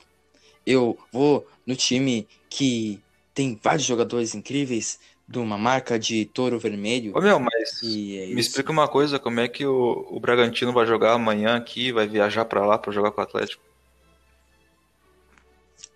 Eu 0.66 0.98
vou 1.12 1.48
no 1.66 1.76
time 1.76 2.28
que 2.48 3.02
tem 3.34 3.60
vários 3.62 3.86
jogadores 3.86 4.36
incríveis 4.36 5.00
de 5.28 5.40
uma 5.40 5.58
marca 5.58 5.98
de 5.98 6.26
touro 6.26 6.60
vermelho. 6.60 7.18
Ô 7.18 7.22
meu, 7.22 7.40
mas. 7.40 7.82
É 7.82 7.88
Me 7.88 8.32
isso. 8.34 8.50
explica 8.50 8.72
uma 8.72 8.88
coisa, 8.88 9.18
como 9.18 9.40
é 9.40 9.48
que 9.48 9.66
o, 9.66 10.06
o 10.12 10.20
Bragantino 10.20 10.72
vai 10.72 10.86
jogar 10.86 11.14
amanhã 11.14 11.56
aqui, 11.56 11.92
vai 11.92 12.08
viajar 12.08 12.46
pra 12.46 12.66
lá 12.66 12.78
pra 12.78 12.92
jogar 12.92 13.12
com 13.12 13.22
o 13.22 13.24
Atlético? 13.24 13.71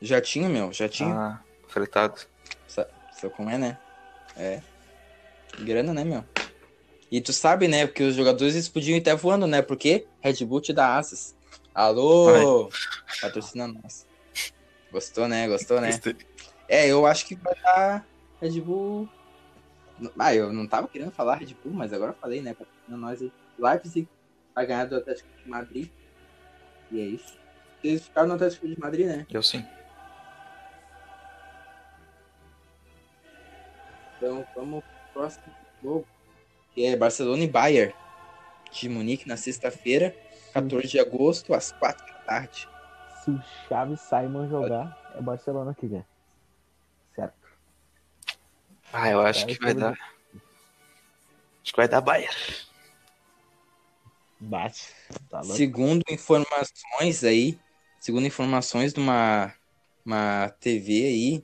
Já 0.01 0.19
tinha, 0.21 0.49
meu, 0.49 0.71
já 0.73 0.87
tinha. 0.89 1.13
Ah, 1.15 1.41
fretado. 1.67 2.19
Sa- 2.67 2.87
Sabe 3.13 3.33
como 3.33 3.49
é, 3.49 3.57
né? 3.57 3.77
É. 4.37 4.61
Grana, 5.59 5.93
né, 5.93 6.03
meu? 6.03 6.23
E 7.11 7.21
tu 7.21 7.31
sabe, 7.31 7.67
né? 7.67 7.85
Porque 7.87 8.03
os 8.03 8.15
jogadores 8.15 8.55
eles 8.55 8.67
podiam 8.67 8.97
ir 8.97 9.01
até 9.01 9.15
voando, 9.15 9.47
né? 9.47 9.61
Porque 9.61 10.05
Red 10.21 10.43
Bull 10.45 10.59
te 10.59 10.73
dá 10.73 10.97
asas. 10.97 11.35
Alô! 11.73 12.69
Patrocina 13.21 13.67
nós. 13.67 14.05
Gostou, 14.91 15.27
né? 15.27 15.47
Gostou, 15.47 15.79
né? 15.79 15.91
É, 16.67 16.87
eu 16.87 17.05
acho 17.05 17.25
que 17.25 17.35
vai 17.35 17.53
dar 17.61 18.05
Red 18.41 18.59
Bull. 18.61 19.07
Ah, 20.19 20.35
eu 20.35 20.51
não 20.51 20.67
tava 20.67 20.87
querendo 20.89 21.11
falar 21.11 21.35
Red 21.35 21.55
Bull, 21.63 21.73
mas 21.73 21.93
agora 21.93 22.11
eu 22.11 22.17
falei, 22.17 22.41
né? 22.41 22.53
Patrocina 22.53 22.97
nós 22.97 23.21
aí. 23.21 23.31
Leipzig 23.57 24.09
vai 24.53 24.65
ganhar 24.65 24.85
do 24.85 24.97
Atlético 24.97 25.29
de 25.41 25.49
Madrid. 25.49 25.89
E 26.91 26.99
é 26.99 27.03
isso. 27.05 27.37
Vocês 27.81 28.03
ficaram 28.03 28.27
no 28.27 28.33
Atlético 28.33 28.67
de 28.67 28.77
Madrid, 28.79 29.05
né? 29.07 29.25
Eu 29.31 29.41
sim. 29.43 29.65
Então 34.17 34.45
vamos 34.55 34.83
pro 34.83 35.21
próximo 35.21 35.45
jogo, 35.81 36.07
que 36.73 36.85
é 36.85 36.95
Barcelona 36.95 37.43
e 37.43 37.47
Bayern 37.47 37.93
de 38.71 38.89
Munique 38.89 39.27
na 39.27 39.37
sexta-feira, 39.37 40.15
14 40.53 40.87
de 40.87 40.99
agosto, 40.99 41.53
às 41.53 41.71
4 41.71 42.05
da 42.05 42.13
tarde. 42.19 42.67
Se 43.23 43.31
o 43.31 43.41
Chaves 43.67 44.01
Simon 44.01 44.47
jogar, 44.49 45.13
é 45.15 45.21
Barcelona 45.21 45.73
que 45.73 45.87
ganha. 45.87 46.05
Certo. 47.15 47.33
Ah, 48.91 49.09
eu 49.09 49.21
acho 49.21 49.45
Vai, 49.45 49.55
que 49.55 49.61
vai 49.61 49.73
tudo 49.73 49.81
dar. 49.81 50.15
Acho 51.63 51.73
que 51.73 51.77
vai 51.77 51.87
dar 51.87 52.01
Bayern. 52.01 52.35
Bate. 54.39 54.93
Tá. 55.29 55.43
Segundo 55.43 56.03
informações 56.09 57.23
aí, 57.23 57.59
segundo 57.99 58.27
informações 58.27 58.93
de 58.93 58.99
uma, 58.99 59.53
uma 60.05 60.49
TV 60.59 61.05
aí, 61.05 61.43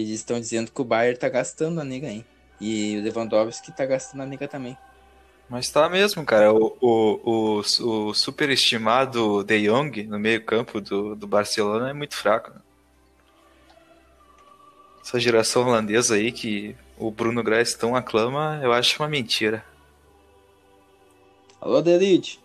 eles 0.00 0.10
estão 0.10 0.40
dizendo 0.40 0.70
que 0.72 0.80
o 0.80 0.84
Bayern 0.84 1.18
tá 1.18 1.28
gastando 1.28 1.80
a 1.80 1.84
nega 1.84 2.08
aí. 2.08 2.24
E 2.60 2.98
o 2.98 3.02
Lewandowski 3.02 3.72
tá 3.72 3.86
gastando 3.86 4.22
a 4.22 4.26
nega 4.26 4.48
também. 4.48 4.76
Mas 5.48 5.70
tá 5.70 5.88
mesmo, 5.88 6.24
cara. 6.24 6.52
O, 6.52 6.76
o, 6.80 7.20
o, 7.24 8.08
o 8.08 8.14
superestimado 8.14 9.44
De 9.44 9.68
Jong 9.68 10.04
no 10.04 10.18
meio-campo 10.18 10.80
do, 10.80 11.14
do 11.14 11.26
Barcelona 11.26 11.90
é 11.90 11.92
muito 11.92 12.16
fraco. 12.16 12.50
né? 12.50 12.60
Essa 15.02 15.20
geração 15.20 15.66
holandesa 15.66 16.14
aí 16.14 16.32
que 16.32 16.74
o 16.98 17.10
Bruno 17.10 17.42
Grass 17.42 17.74
tão 17.74 17.94
aclama, 17.94 18.58
eu 18.62 18.72
acho 18.72 19.02
uma 19.02 19.08
mentira. 19.08 19.64
Alô, 21.60 21.82
Delite. 21.82 22.40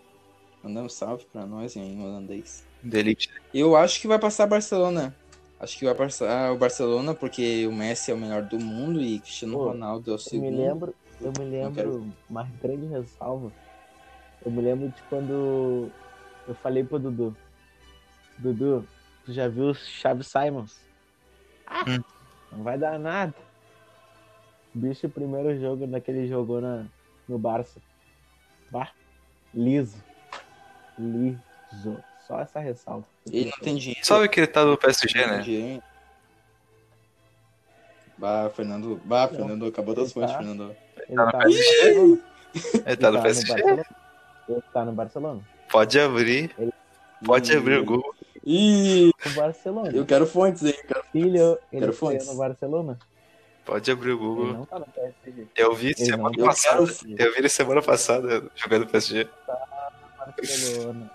Manda 0.62 0.82
um 0.82 0.90
salve 0.90 1.26
pra 1.32 1.46
nós 1.46 1.76
em 1.78 2.02
holandês. 2.02 2.66
Delite. 2.84 3.30
Eu 3.54 3.76
acho 3.78 4.02
que 4.02 4.08
vai 4.08 4.20
passar 4.20 4.46
Barcelona. 4.46 5.16
Acho 5.60 5.78
que 5.78 5.86
vai 5.86 5.94
passar 5.94 6.54
o 6.54 6.58
Barcelona 6.58 7.14
porque 7.14 7.68
o 7.68 7.72
Messi 7.74 8.12
é 8.12 8.14
o 8.14 8.18
melhor 8.18 8.44
do 8.44 8.58
mundo 8.58 9.02
e 9.02 9.20
Cristiano 9.20 9.56
Pô, 9.58 9.66
Ronaldo 9.66 10.10
é 10.12 10.14
o 10.14 10.18
Eu 10.18 10.18
me 10.18 10.24
segundo. 10.30 10.56
lembro, 10.56 10.96
eu 11.20 11.34
me 11.38 11.46
lembro, 11.46 11.74
quero- 11.74 12.14
uma 12.30 12.44
grande 12.62 12.86
ressalva. 12.86 13.52
Eu 14.46 14.52
me 14.52 14.62
lembro 14.62 14.88
de 14.88 15.04
quando 15.04 15.92
eu 16.48 16.56
falei 16.56 16.84
pro 16.84 16.98
Dudu. 16.98 17.36
Dudu, 18.38 18.88
tu 19.26 19.34
já 19.34 19.50
viu 19.50 19.72
os 19.72 19.80
Chaves 19.86 20.28
Simons? 20.28 20.80
Ah, 21.68 21.84
Hum. 21.86 22.00
não 22.54 22.64
vai 22.64 22.78
dar 22.78 22.98
nada. 22.98 23.36
Bicho, 24.74 25.08
o 25.08 25.10
primeiro 25.10 25.60
jogo 25.60 25.86
daquele 25.88 26.26
jogou 26.28 26.62
na, 26.62 26.86
no 27.28 27.38
Barça. 27.38 27.82
Bah, 28.72 28.94
liso. 29.54 30.02
Liso. 30.98 32.02
Só 32.30 32.40
essa 32.42 32.60
ressalva. 32.60 33.06
Ele 33.26 33.46
não 33.50 33.58
tem 33.58 33.76
dinheiro. 33.76 34.06
Sabe 34.06 34.30
que 34.30 34.40
ele 34.40 34.46
tá 34.48 34.64
no 34.64 34.78
PSG, 34.78 35.26
né? 35.26 35.40
dinheiro. 35.40 35.84
Bah, 38.20 38.52
Fernando. 38.56 39.02
Bah, 39.04 39.28
Fernando, 39.28 39.66
acabou 39.66 39.96
das 39.96 40.06
Ele 40.06 40.14
fontes, 40.14 40.32
tá. 40.32 40.38
Fernando. 40.38 40.76
Ele 41.08 41.16
Tá 41.16 41.26
no 41.26 41.32
tá 41.32 41.38
no 41.40 41.44
PSG? 41.44 41.82
Barcelona. 41.82 42.20
Ele 42.86 42.98
tá 42.98 43.12
no 43.12 43.18
Ele 43.18 43.24
PSG? 43.24 43.48
Barcelona. 43.52 43.86
Ele 44.48 44.64
tá 44.74 44.86
no 44.86 44.92
Barcelona. 44.92 45.42
Pode 45.72 46.00
abrir. 46.00 46.56
Pode 47.26 47.52
Ih. 47.52 47.58
abrir 47.58 47.78
o 47.80 47.86
Google. 47.86 48.16
Ih, 48.46 49.10
O 49.26 49.30
Barcelona. 49.32 49.92
eu 49.92 50.06
quero 50.06 50.26
fontes, 50.28 50.64
hein? 50.64 50.74
Quero... 50.88 51.04
Filho, 51.12 51.58
ele 51.74 51.82
Quero 51.82 51.94
fontes. 51.94 52.28
no 52.28 52.36
Barcelona. 52.36 53.00
Pode 53.66 53.92
abrir 53.92 54.10
o 54.10 54.14
Ele 54.14 54.20
Google. 54.20 54.54
não 54.54 54.66
tá 54.66 54.78
no 54.80 54.86
PSG. 54.86 55.48
Eu 55.56 55.74
vi 55.76 55.88
Ele 55.88 55.96
semana 56.06 56.30
não- 56.38 56.40
Eu 56.40 56.46
passada. 56.46 56.78
quero, 56.88 57.22
Eu 57.24 57.32
vi 57.34 57.40
ele 57.40 57.50
semana 57.50 57.82
passada 57.82 58.52
jogando 58.56 58.86
PSG. 58.88 59.28
Barcelona. 60.38 61.12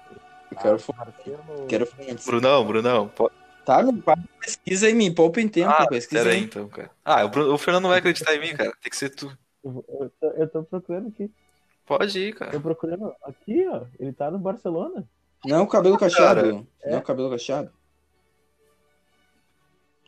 Eu 0.54 0.62
quero, 0.62 0.78
fo- 0.78 0.92
Barcelona. 0.92 1.66
quero 1.68 1.86
fontes. 1.86 2.26
Brunão, 2.26 2.64
Brunão. 2.66 3.08
po- 3.08 3.30
Tá, 3.64 3.82
me 3.82 4.00
para 4.02 4.18
pesquisa 4.40 4.86
aí, 4.86 4.94
me 4.94 5.10
poupa 5.10 5.40
em 5.40 5.48
tempo, 5.48 5.70
Ah, 5.70 5.86
pesquisa 5.86 6.20
pera 6.22 6.34
aí 6.34 6.40
aí. 6.40 6.44
então, 6.44 6.68
cara. 6.68 6.90
Ah, 7.02 7.24
o, 7.24 7.28
Bruno- 7.30 7.54
o 7.54 7.58
Fernando 7.58 7.84
não 7.84 7.90
vai 7.90 7.98
acreditar 8.00 8.34
em 8.34 8.40
mim, 8.40 8.54
cara. 8.54 8.70
Tem 8.82 8.90
que 8.90 8.96
ser 8.96 9.08
tu. 9.08 9.34
Eu, 9.64 10.12
tô, 10.20 10.26
eu 10.32 10.48
tô 10.48 10.62
procurando 10.64 11.08
aqui. 11.08 11.30
Pode 11.86 12.18
ir, 12.18 12.34
cara. 12.34 12.50
Tô 12.52 12.60
procurando 12.60 13.14
aqui, 13.22 13.66
ó. 13.68 13.86
Ele 13.98 14.12
tá 14.12 14.30
no 14.30 14.38
Barcelona. 14.38 15.08
Não, 15.46 15.66
cabelo 15.66 15.96
cacheado. 15.98 16.40
Cara, 16.42 16.64
é. 16.82 16.90
Não, 16.92 17.00
cabelo 17.00 17.30
cacheado. 17.30 17.70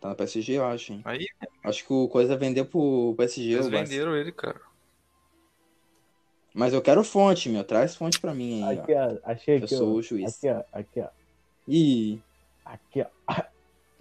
Tá 0.01 0.11
no 0.11 0.15
PSG, 0.17 0.59
eu 0.59 0.65
acho, 0.67 0.93
hein? 0.93 1.01
Aí, 1.05 1.27
Acho 1.65 1.85
que 1.87 1.93
o 1.93 2.09
Coisa 2.09 2.37
vendeu 2.37 2.67
pro 2.67 3.15
PSG. 3.17 3.53
eles 3.55 3.69
Barça. 3.69 3.85
venderam 3.91 4.15
ele, 4.15 4.33
cara. 4.33 4.61
Mas 6.57 6.73
eu 6.73 6.81
quero 6.81 7.05
fonte, 7.05 7.51
meu. 7.51 7.63
Traz 7.63 7.95
fonte 7.95 8.19
pra 8.19 8.33
mim 8.33 8.65
aí, 8.65 8.79
Aqui, 8.79 8.95
ó. 8.95 9.19
Achei. 9.31 9.59
Eu 9.59 9.65
aqui, 9.65 9.77
sou 9.77 9.93
ó. 9.93 9.97
o 9.97 10.03
juiz. 10.03 10.39
Aqui, 10.39 10.49
ó. 10.49 10.63
Aqui, 10.73 11.01
ó. 11.01 11.09
Ih, 11.69 12.19
Aqui, 12.65 13.03
ó. 13.03 13.07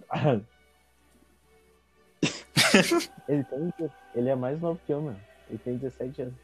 ele, 3.28 3.44
tem, 3.44 3.72
ele 4.14 4.28
é 4.30 4.34
mais 4.34 4.58
novo 4.60 4.80
que 4.86 4.92
eu, 4.92 5.02
meu. 5.02 5.14
Ele 5.50 5.58
tem 5.58 5.76
17 5.76 6.22
anos. 6.22 6.34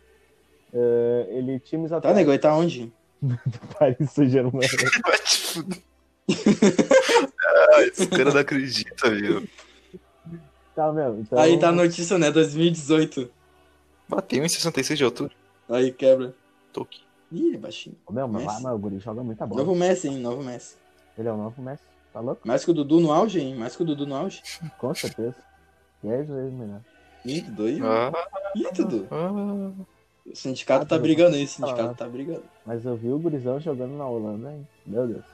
Eh, 0.74 1.26
ele 1.30 1.58
times 1.60 1.90
tá, 1.90 1.96
atuais. 1.96 2.14
nego, 2.14 2.30
ele 2.30 2.38
tá 2.38 2.54
onde? 2.54 2.92
Paris 3.78 4.10
Saint-Germain. 4.10 4.68
Vai 5.04 5.18
te 5.18 5.38
fuder. 5.38 5.82
Ah, 7.44 7.82
esse 7.82 8.06
cara 8.06 8.30
não 8.32 8.40
acredita, 8.40 9.10
viu? 9.10 9.48
Tá, 10.74 10.92
meu. 10.92 11.20
Então, 11.20 11.38
Aí 11.38 11.58
tá 11.58 11.70
a 11.70 11.72
notícia, 11.72 12.18
né? 12.18 12.30
2018. 12.30 13.30
Bateu 14.08 14.44
em 14.44 14.48
66 14.48 14.98
de 14.98 15.04
altura. 15.04 15.41
Aí 15.68 15.92
quebra. 15.92 16.34
Toque. 16.72 17.02
Ih, 17.30 17.54
é 17.54 17.58
baixinho. 17.58 17.96
Meu, 18.10 18.28
mas, 18.28 18.62
o 18.64 18.78
Guri 18.78 18.98
joga 18.98 19.22
muita 19.22 19.46
bola. 19.46 19.62
Novo 19.64 19.74
Messi, 19.78 20.08
hein? 20.08 20.18
Novo 20.18 20.42
Messi. 20.42 20.76
Ele 21.16 21.28
é 21.28 21.32
o 21.32 21.36
novo 21.36 21.60
Messi. 21.62 21.82
Tá 22.12 22.20
louco? 22.20 22.46
Mais 22.46 22.62
que 22.64 22.70
o 22.70 22.74
Dudu 22.74 23.00
no 23.00 23.10
auge, 23.12 23.40
hein? 23.40 23.54
Mais 23.54 23.74
que 23.74 23.82
o 23.82 23.86
Dudu 23.86 24.06
no 24.06 24.14
auge. 24.14 24.42
Com 24.78 24.94
certeza. 24.94 25.36
10 26.02 26.28
vezes 26.28 26.52
melhor. 26.52 26.80
Ih, 27.24 27.40
Dudu. 27.40 27.68
Ih, 27.68 27.80
Ah, 27.82 28.12
Ih, 28.54 28.70
Dudu. 28.72 29.08
ah. 29.10 29.72
O 30.26 30.36
sindicato 30.36 30.84
Ah, 30.84 30.86
tá 30.86 30.98
brigando 30.98 31.36
aí, 31.36 31.44
o 31.44 31.48
sindicato 31.48 31.90
Ah. 31.90 31.94
tá 31.94 32.06
brigando. 32.08 32.44
Mas 32.66 32.84
eu 32.84 32.96
vi 32.96 33.08
o 33.08 33.18
Gurizão 33.18 33.58
jogando 33.60 33.96
na 33.96 34.06
Holanda, 34.06 34.52
hein? 34.52 34.68
Meu 34.86 35.06
Deus. 35.08 35.24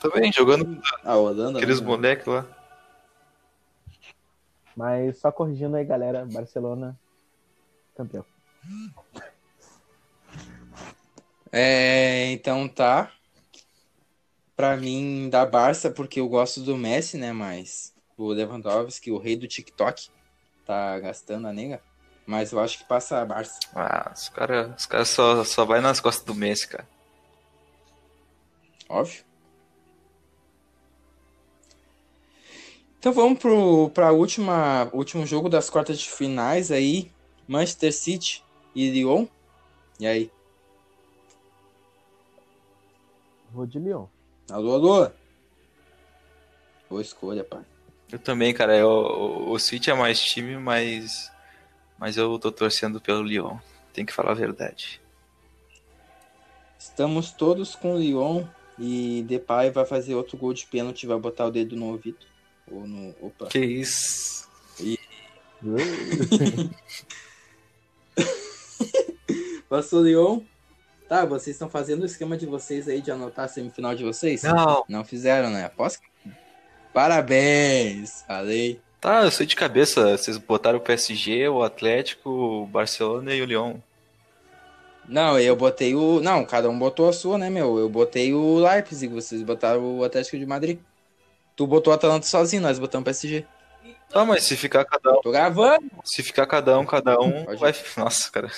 Também, 0.00 0.32
jogando 0.32 0.80
Ah, 1.04 1.16
o 1.16 1.24
Holanda. 1.24 1.58
aqueles 1.58 1.80
né? 1.80 1.86
moleques 1.86 2.26
lá. 2.26 2.46
Mas 4.76 5.18
só 5.18 5.30
corrigindo 5.32 5.76
aí, 5.76 5.84
galera. 5.84 6.26
Barcelona, 6.30 6.98
campeão. 7.96 8.24
É, 11.52 12.30
então 12.32 12.68
tá. 12.68 13.12
Pra 14.56 14.76
mim, 14.76 15.28
da 15.30 15.46
Barça, 15.46 15.90
porque 15.90 16.20
eu 16.20 16.28
gosto 16.28 16.60
do 16.60 16.76
Messi, 16.76 17.16
né? 17.16 17.32
Mas 17.32 17.94
o 18.16 18.28
Lewandowski, 18.28 19.10
o 19.10 19.18
rei 19.18 19.36
do 19.36 19.46
TikTok, 19.46 20.08
tá 20.64 20.98
gastando 20.98 21.46
a 21.46 21.52
nega. 21.52 21.80
Mas 22.26 22.52
eu 22.52 22.60
acho 22.60 22.78
que 22.78 22.84
passa 22.84 23.20
a 23.20 23.24
Barça. 23.24 23.58
Ah, 23.74 24.12
os 24.14 24.28
caras 24.28 24.74
os 24.76 24.86
cara 24.86 25.04
só, 25.04 25.44
só 25.44 25.64
vai 25.64 25.80
nas 25.80 26.00
costas 26.00 26.24
do 26.24 26.34
Messi, 26.34 26.68
cara. 26.68 26.88
Óbvio. 28.88 29.24
Então 32.98 33.12
vamos 33.12 33.38
pro 33.38 33.90
pra 33.90 34.10
última 34.10 34.90
último 34.92 35.24
jogo 35.24 35.48
das 35.48 35.70
quartas 35.70 36.00
de 36.00 36.10
finais 36.10 36.72
aí, 36.72 37.12
Manchester 37.46 37.94
City 37.94 38.44
e 38.74 38.90
Lyon. 38.90 39.26
E 40.00 40.06
aí? 40.06 40.32
Vou 43.58 43.66
de 43.66 43.80
Lyon. 43.80 44.06
Alô, 44.52 44.74
alô. 44.74 45.10
Boa 46.88 47.02
escolha, 47.02 47.42
pai. 47.42 47.64
Eu 48.12 48.20
também, 48.20 48.54
cara. 48.54 48.76
Eu, 48.76 48.86
o, 48.88 49.50
o 49.50 49.58
City 49.58 49.90
é 49.90 49.94
mais 49.94 50.22
time, 50.22 50.56
mas, 50.56 51.28
mas 51.98 52.16
eu 52.16 52.38
tô 52.38 52.52
torcendo 52.52 53.00
pelo 53.00 53.24
Lyon. 53.24 53.58
Tem 53.92 54.06
que 54.06 54.12
falar 54.12 54.30
a 54.30 54.34
verdade. 54.34 55.00
Estamos 56.78 57.32
todos 57.32 57.74
com 57.74 57.94
o 57.94 57.98
Lyon 57.98 58.46
e 58.78 59.24
Depay 59.26 59.72
vai 59.72 59.84
fazer 59.84 60.14
outro 60.14 60.38
gol 60.38 60.54
de 60.54 60.64
pênalti, 60.64 61.04
vai 61.04 61.18
botar 61.18 61.46
o 61.46 61.50
dedo 61.50 61.74
no 61.74 61.86
ouvido. 61.86 62.24
Ou 62.70 62.86
no. 62.86 63.12
Opa. 63.20 63.46
Que 63.46 63.58
isso? 63.58 64.48
Passou 69.68 70.02
o 70.02 70.04
Lyon. 70.04 70.42
Tá, 71.08 71.24
vocês 71.24 71.54
estão 71.54 71.70
fazendo 71.70 72.02
o 72.02 72.06
esquema 72.06 72.36
de 72.36 72.44
vocês 72.44 72.86
aí 72.86 73.00
de 73.00 73.10
anotar 73.10 73.46
a 73.46 73.48
semifinal 73.48 73.94
de 73.94 74.04
vocês? 74.04 74.42
Não. 74.42 74.84
Não 74.86 75.04
fizeram, 75.04 75.48
né? 75.48 75.70
Posso? 75.74 75.98
Parabéns! 76.92 78.24
Falei. 78.26 78.80
Tá, 79.00 79.22
eu 79.24 79.30
sei 79.30 79.46
de 79.46 79.56
cabeça. 79.56 80.16
Vocês 80.16 80.36
botaram 80.36 80.78
o 80.78 80.82
PSG, 80.82 81.48
o 81.48 81.62
Atlético, 81.62 82.28
o 82.28 82.66
Barcelona 82.66 83.34
e 83.34 83.40
o 83.40 83.46
Lyon. 83.46 83.76
Não, 85.08 85.40
eu 85.40 85.56
botei 85.56 85.94
o. 85.94 86.20
Não, 86.20 86.44
cada 86.44 86.68
um 86.68 86.78
botou 86.78 87.08
a 87.08 87.12
sua, 87.14 87.38
né, 87.38 87.48
meu? 87.48 87.78
Eu 87.78 87.88
botei 87.88 88.34
o 88.34 88.58
Leipzig, 88.58 89.12
vocês 89.12 89.42
botaram 89.42 89.98
o 89.98 90.04
Atlético 90.04 90.38
de 90.38 90.44
Madrid. 90.44 90.78
Tu 91.56 91.66
botou 91.66 91.92
o 91.92 91.96
Atalanta 91.96 92.26
sozinho, 92.26 92.60
nós 92.60 92.78
botamos 92.78 93.02
o 93.02 93.06
PSG. 93.06 93.46
Tá, 94.10 94.24
mas 94.24 94.44
se 94.44 94.56
ficar 94.56 94.84
cada 94.84 95.12
um, 95.12 95.20
Tô 95.22 95.30
gravando! 95.30 95.90
se 96.04 96.22
ficar 96.22 96.46
cada 96.46 96.78
um, 96.78 96.84
cada 96.84 97.18
um, 97.18 97.44
Pode 97.44 97.60
vai. 97.60 97.74
Nossa, 97.96 98.30
cara. 98.30 98.50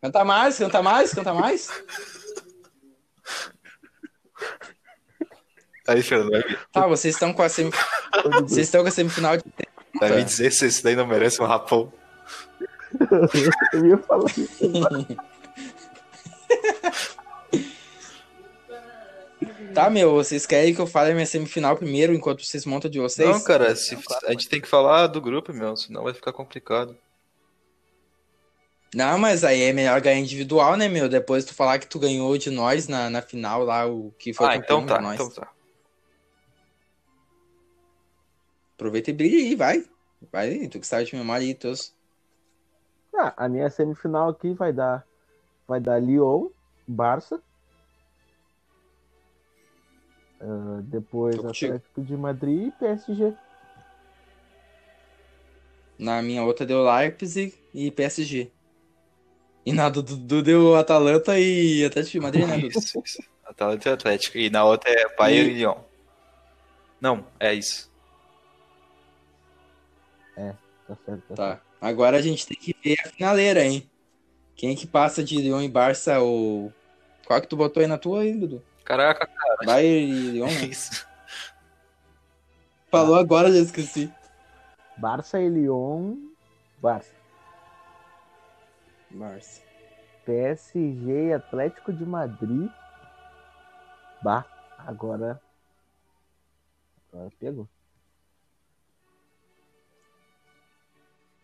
Canta 0.00 0.24
mais, 0.24 0.58
canta 0.58 0.82
mais, 0.82 1.14
canta 1.14 1.34
mais. 1.34 1.70
Aí, 5.86 6.02
Fernando, 6.02 6.44
Tá, 6.72 6.86
vocês 6.86 7.14
estão 7.14 7.32
com 7.32 7.42
a 7.42 7.48
semifinal. 7.48 7.86
Vocês 8.42 8.66
estão 8.66 8.82
com 8.82 8.88
a 8.88 8.90
semifinal 8.90 9.36
de 9.36 9.44
vai 9.98 10.16
me 10.16 10.24
dizer 10.24 10.52
se 10.52 10.66
esse 10.66 10.82
daí 10.82 10.96
não 10.96 11.06
merece 11.06 11.40
um 11.40 11.46
rapão. 11.46 11.92
Eu 13.72 13.86
ia 13.86 13.98
falar 13.98 14.30
isso. 14.36 14.70
Tá, 19.74 19.90
meu, 19.90 20.12
vocês 20.12 20.46
querem 20.46 20.72
que 20.72 20.80
eu 20.80 20.86
fale 20.86 21.10
a 21.10 21.14
minha 21.14 21.26
semifinal 21.26 21.76
primeiro 21.76 22.14
enquanto 22.14 22.44
vocês 22.44 22.64
montam 22.64 22.88
de 22.88 23.00
vocês? 23.00 23.28
Não, 23.28 23.42
cara, 23.42 23.74
se, 23.74 23.98
a 24.26 24.30
gente 24.30 24.48
tem 24.48 24.60
que 24.60 24.68
falar 24.68 25.08
do 25.08 25.20
grupo, 25.20 25.52
meu, 25.52 25.76
senão 25.76 26.04
vai 26.04 26.14
ficar 26.14 26.32
complicado. 26.32 26.96
Não, 28.94 29.18
mas 29.18 29.42
aí 29.42 29.62
é 29.62 29.72
melhor 29.72 30.00
ganhar 30.00 30.20
individual, 30.20 30.76
né, 30.76 30.88
meu? 30.88 31.08
Depois 31.08 31.44
tu 31.44 31.52
falar 31.54 31.78
que 31.78 31.88
tu 31.88 31.98
ganhou 31.98 32.38
de 32.38 32.50
nós 32.50 32.86
na, 32.86 33.10
na 33.10 33.20
final 33.20 33.64
lá, 33.64 33.86
o 33.86 34.12
que 34.12 34.32
foi 34.32 34.46
ah, 34.46 34.56
então 34.56 34.86
tá, 34.86 35.00
nós. 35.00 35.20
então 35.20 35.30
tá. 35.30 35.52
Aproveita 38.76 39.10
e 39.10 39.12
brilha 39.12 39.36
aí, 39.36 39.54
vai. 39.54 39.84
Vai, 40.32 40.68
tu 40.68 40.78
que 40.78 40.86
sabe 40.86 41.04
de 41.04 41.16
memória 41.16 41.46
aí, 41.46 41.54
teus. 41.54 41.92
Ah, 43.16 43.34
a 43.36 43.48
minha 43.48 43.70
semifinal 43.70 44.28
aqui 44.30 44.52
vai 44.54 44.72
dar 44.72 45.06
vai 45.66 45.80
dar 45.80 46.00
Lyon, 46.00 46.50
Barça. 46.86 47.42
Ah, 50.40 50.80
depois. 50.84 51.38
Atlético 51.38 52.02
de 52.02 52.16
Madrid 52.16 52.68
e 52.68 52.72
PSG. 52.72 53.36
Na 55.98 56.20
minha 56.20 56.42
outra 56.44 56.66
deu 56.66 56.84
Leipzig 56.84 57.54
e 57.72 57.90
PSG. 57.90 58.53
E 59.66 59.72
na 59.72 59.88
do 59.88 60.02
Dudu 60.02 60.42
deu 60.42 60.76
Atalanta 60.76 61.38
e 61.38 61.84
Atlético 61.84 62.12
de 62.12 62.20
Madrid, 62.20 62.46
né, 62.46 62.58
Dudu? 62.58 62.78
Isso, 62.78 63.02
isso. 63.04 63.22
Atalanta 63.44 63.88
e 63.88 63.92
Atlético. 63.92 64.38
E 64.38 64.50
na 64.50 64.64
outra 64.64 64.90
é 64.90 65.16
Bayern 65.16 65.50
E- 65.50 65.54
Lyon. 65.54 65.76
Não, 67.00 67.26
é 67.40 67.52
isso. 67.54 67.90
Tá 70.86 70.96
certo. 71.06 71.22
Tá. 71.34 71.56
Tá. 71.56 71.60
Agora 71.80 72.18
a 72.18 72.22
gente 72.22 72.46
tem 72.46 72.56
que 72.56 72.76
ver 72.82 72.96
a 73.04 73.08
finaleira, 73.08 73.64
hein? 73.64 73.88
Quem 74.54 74.76
que 74.76 74.86
passa 74.86 75.24
de 75.24 75.36
Lyon 75.36 75.62
e 75.62 75.68
Barça 75.68 76.18
ou. 76.20 76.72
Qual 77.26 77.40
que 77.40 77.48
tu 77.48 77.56
botou 77.56 77.80
aí 77.80 77.86
na 77.86 77.96
tua 77.98 78.20
aí, 78.20 78.34
Dudu? 78.34 78.62
Caraca, 78.84 79.28
Bayern 79.64 80.12
e 80.12 80.30
Lyon, 80.32 80.46
né? 80.46 80.64
isso. 80.68 81.06
Falou 82.90 83.16
agora, 83.16 83.50
já 83.50 83.58
esqueci. 83.58 84.12
Barça 84.96 85.40
e 85.40 85.48
Lyon. 85.48 86.16
Barça. 86.80 87.10
Barça. 89.14 89.62
PSG 90.24 91.28
e 91.28 91.32
Atlético 91.32 91.92
de 91.92 92.04
Madrid. 92.04 92.70
Bah, 94.20 94.44
agora. 94.78 95.40
Agora 97.12 97.30
pegou. 97.38 97.68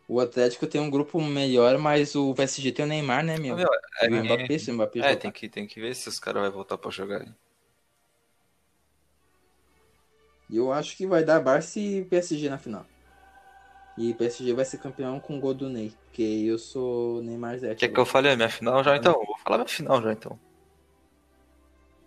O 0.08 0.18
Atlético 0.18 0.66
tem 0.66 0.80
um 0.80 0.90
grupo 0.90 1.20
melhor, 1.20 1.78
mas 1.78 2.16
o 2.16 2.34
PSG 2.34 2.72
tem 2.72 2.84
o 2.84 2.88
Neymar, 2.88 3.24
né, 3.24 3.38
meu? 3.38 3.56
É, 3.56 4.08
o 4.08 4.24
Mbappé, 4.24 4.58
se 4.58 4.70
o 4.70 4.74
Mbappé 4.74 4.98
é, 4.98 5.14
tem 5.14 5.30
que, 5.30 5.48
tem 5.48 5.66
que 5.68 5.80
ver 5.80 5.94
se 5.94 6.08
os 6.08 6.18
caras 6.18 6.42
vão 6.42 6.50
voltar 6.50 6.76
pra 6.76 6.90
jogar. 6.90 7.24
E 10.48 10.56
eu 10.56 10.72
acho 10.72 10.96
que 10.96 11.06
vai 11.06 11.22
dar 11.22 11.38
Barça 11.38 11.78
e 11.78 12.04
PSG 12.06 12.48
na 12.48 12.58
final. 12.58 12.84
E 13.98 14.14
PSG 14.14 14.52
vai 14.54 14.64
ser 14.64 14.78
campeão 14.78 15.20
com 15.20 15.36
o 15.36 15.40
gol 15.40 15.52
do 15.52 15.68
Ney, 15.68 15.92
porque 16.06 16.22
eu 16.22 16.58
sou 16.58 17.22
Neymar 17.22 17.58
Zé. 17.58 17.74
Quer 17.74 17.88
que 17.88 18.00
eu 18.00 18.06
fale 18.06 18.30
a 18.30 18.36
minha 18.36 18.48
final 18.48 18.82
já 18.82 18.96
então? 18.96 19.12
Vou 19.12 19.36
falar 19.44 19.58
minha 19.58 19.68
final 19.68 20.00
já 20.00 20.12
então. 20.12 20.38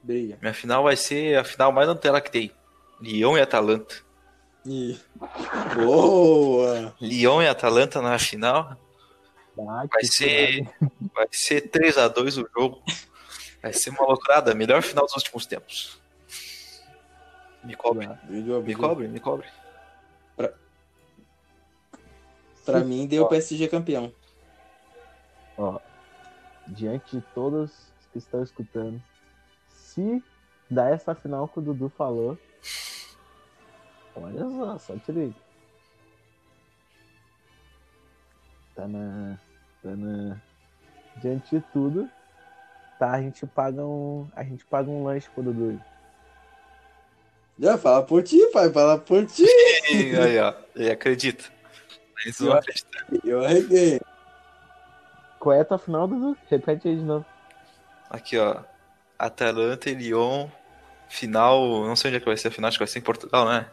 Brilha. 0.01 0.37
Minha 0.41 0.53
final 0.53 0.83
vai 0.83 0.95
ser 0.95 1.37
a 1.37 1.43
final 1.43 1.71
mais 1.71 1.87
Nutella 1.87 2.19
que 2.21 2.31
tem. 2.31 2.51
Lyon 2.99 3.37
e 3.37 3.41
Atalanta. 3.41 3.95
E... 4.65 4.97
Boa! 5.75 6.95
Lyon 6.99 7.41
e 7.41 7.47
Atalanta 7.47 8.01
na 8.01 8.17
final. 8.17 8.77
Ah, 9.59 9.85
Vai 9.91 10.03
ser, 10.05 10.67
vai 11.13 11.27
ser 11.31 11.69
3x2 11.69 12.43
o 12.43 12.49
jogo. 12.59 12.83
Vai 13.61 13.71
ser 13.71 13.91
uma 13.91 14.05
loucurada. 14.05 14.55
Melhor 14.55 14.81
final 14.81 15.05
dos 15.05 15.15
últimos 15.15 15.45
tempos. 15.45 16.01
Me 17.63 17.75
cobre. 17.75 18.09
Brilhou, 18.23 18.61
Me 18.63 18.75
cobre, 18.75 19.07
me 19.07 19.19
cobre. 19.19 19.47
Pra 22.65 22.79
mim, 22.79 23.05
deu 23.07 23.27
PSG 23.27 23.67
campeão. 23.67 24.11
Ó, 25.57 25.79
diante 26.67 27.17
de 27.17 27.23
todos 27.33 27.71
que 28.11 28.17
estão 28.17 28.41
escutando, 28.41 29.01
se 29.69 30.23
dá 30.69 30.89
essa 30.89 31.13
final 31.13 31.47
que 31.47 31.59
o 31.59 31.61
Dudu 31.61 31.89
falou, 31.89 32.37
olha 34.15 34.49
só, 34.49 34.77
só 34.77 34.97
te 34.97 35.11
liga. 35.11 35.35
Tá 38.75 38.87
na. 38.87 39.37
Tá 39.83 39.95
na. 39.95 40.41
diante 41.21 41.57
de 41.57 41.63
tudo, 41.71 42.09
tá? 42.97 43.11
A 43.11 43.21
gente 43.21 43.45
paga 43.45 43.83
um, 43.85 44.27
a 44.35 44.43
gente 44.43 44.65
paga 44.65 44.89
um 44.89 45.03
lanche 45.03 45.29
pro 45.29 45.43
Dudu. 45.43 45.79
Já 47.59 47.77
fala 47.77 48.01
por 48.03 48.23
ti, 48.23 48.39
pai, 48.47 48.71
fala 48.71 48.97
por 48.97 49.25
ti. 49.27 49.45
Aí, 49.91 50.39
ó. 50.39 50.53
Ele 50.75 50.91
acredita. 50.91 51.43
Vão 52.39 52.59
Eu- 53.23 53.43
arreguei. 53.45 53.99
Qual 55.39 55.53
é 55.55 55.61
a 55.61 55.65
tua 55.65 55.77
final, 55.77 56.07
Dudu? 56.07 56.37
Repete 56.49 56.87
aí 56.87 56.95
de 56.95 57.01
novo. 57.03 57.25
Aqui, 58.09 58.37
ó. 58.37 58.61
Atalanta 59.19 59.89
e 59.89 59.93
Lyon. 59.93 60.47
Final. 61.09 61.85
Não 61.85 61.95
sei 61.95 62.09
onde 62.09 62.17
é 62.17 62.19
que 62.19 62.25
vai 62.25 62.37
ser 62.37 62.47
a 62.47 62.51
final, 62.51 62.67
acho 62.69 62.77
que 62.77 62.83
vai 62.83 62.87
ser 62.91 62.99
em 62.99 63.03
Portugal, 63.03 63.45
né? 63.47 63.67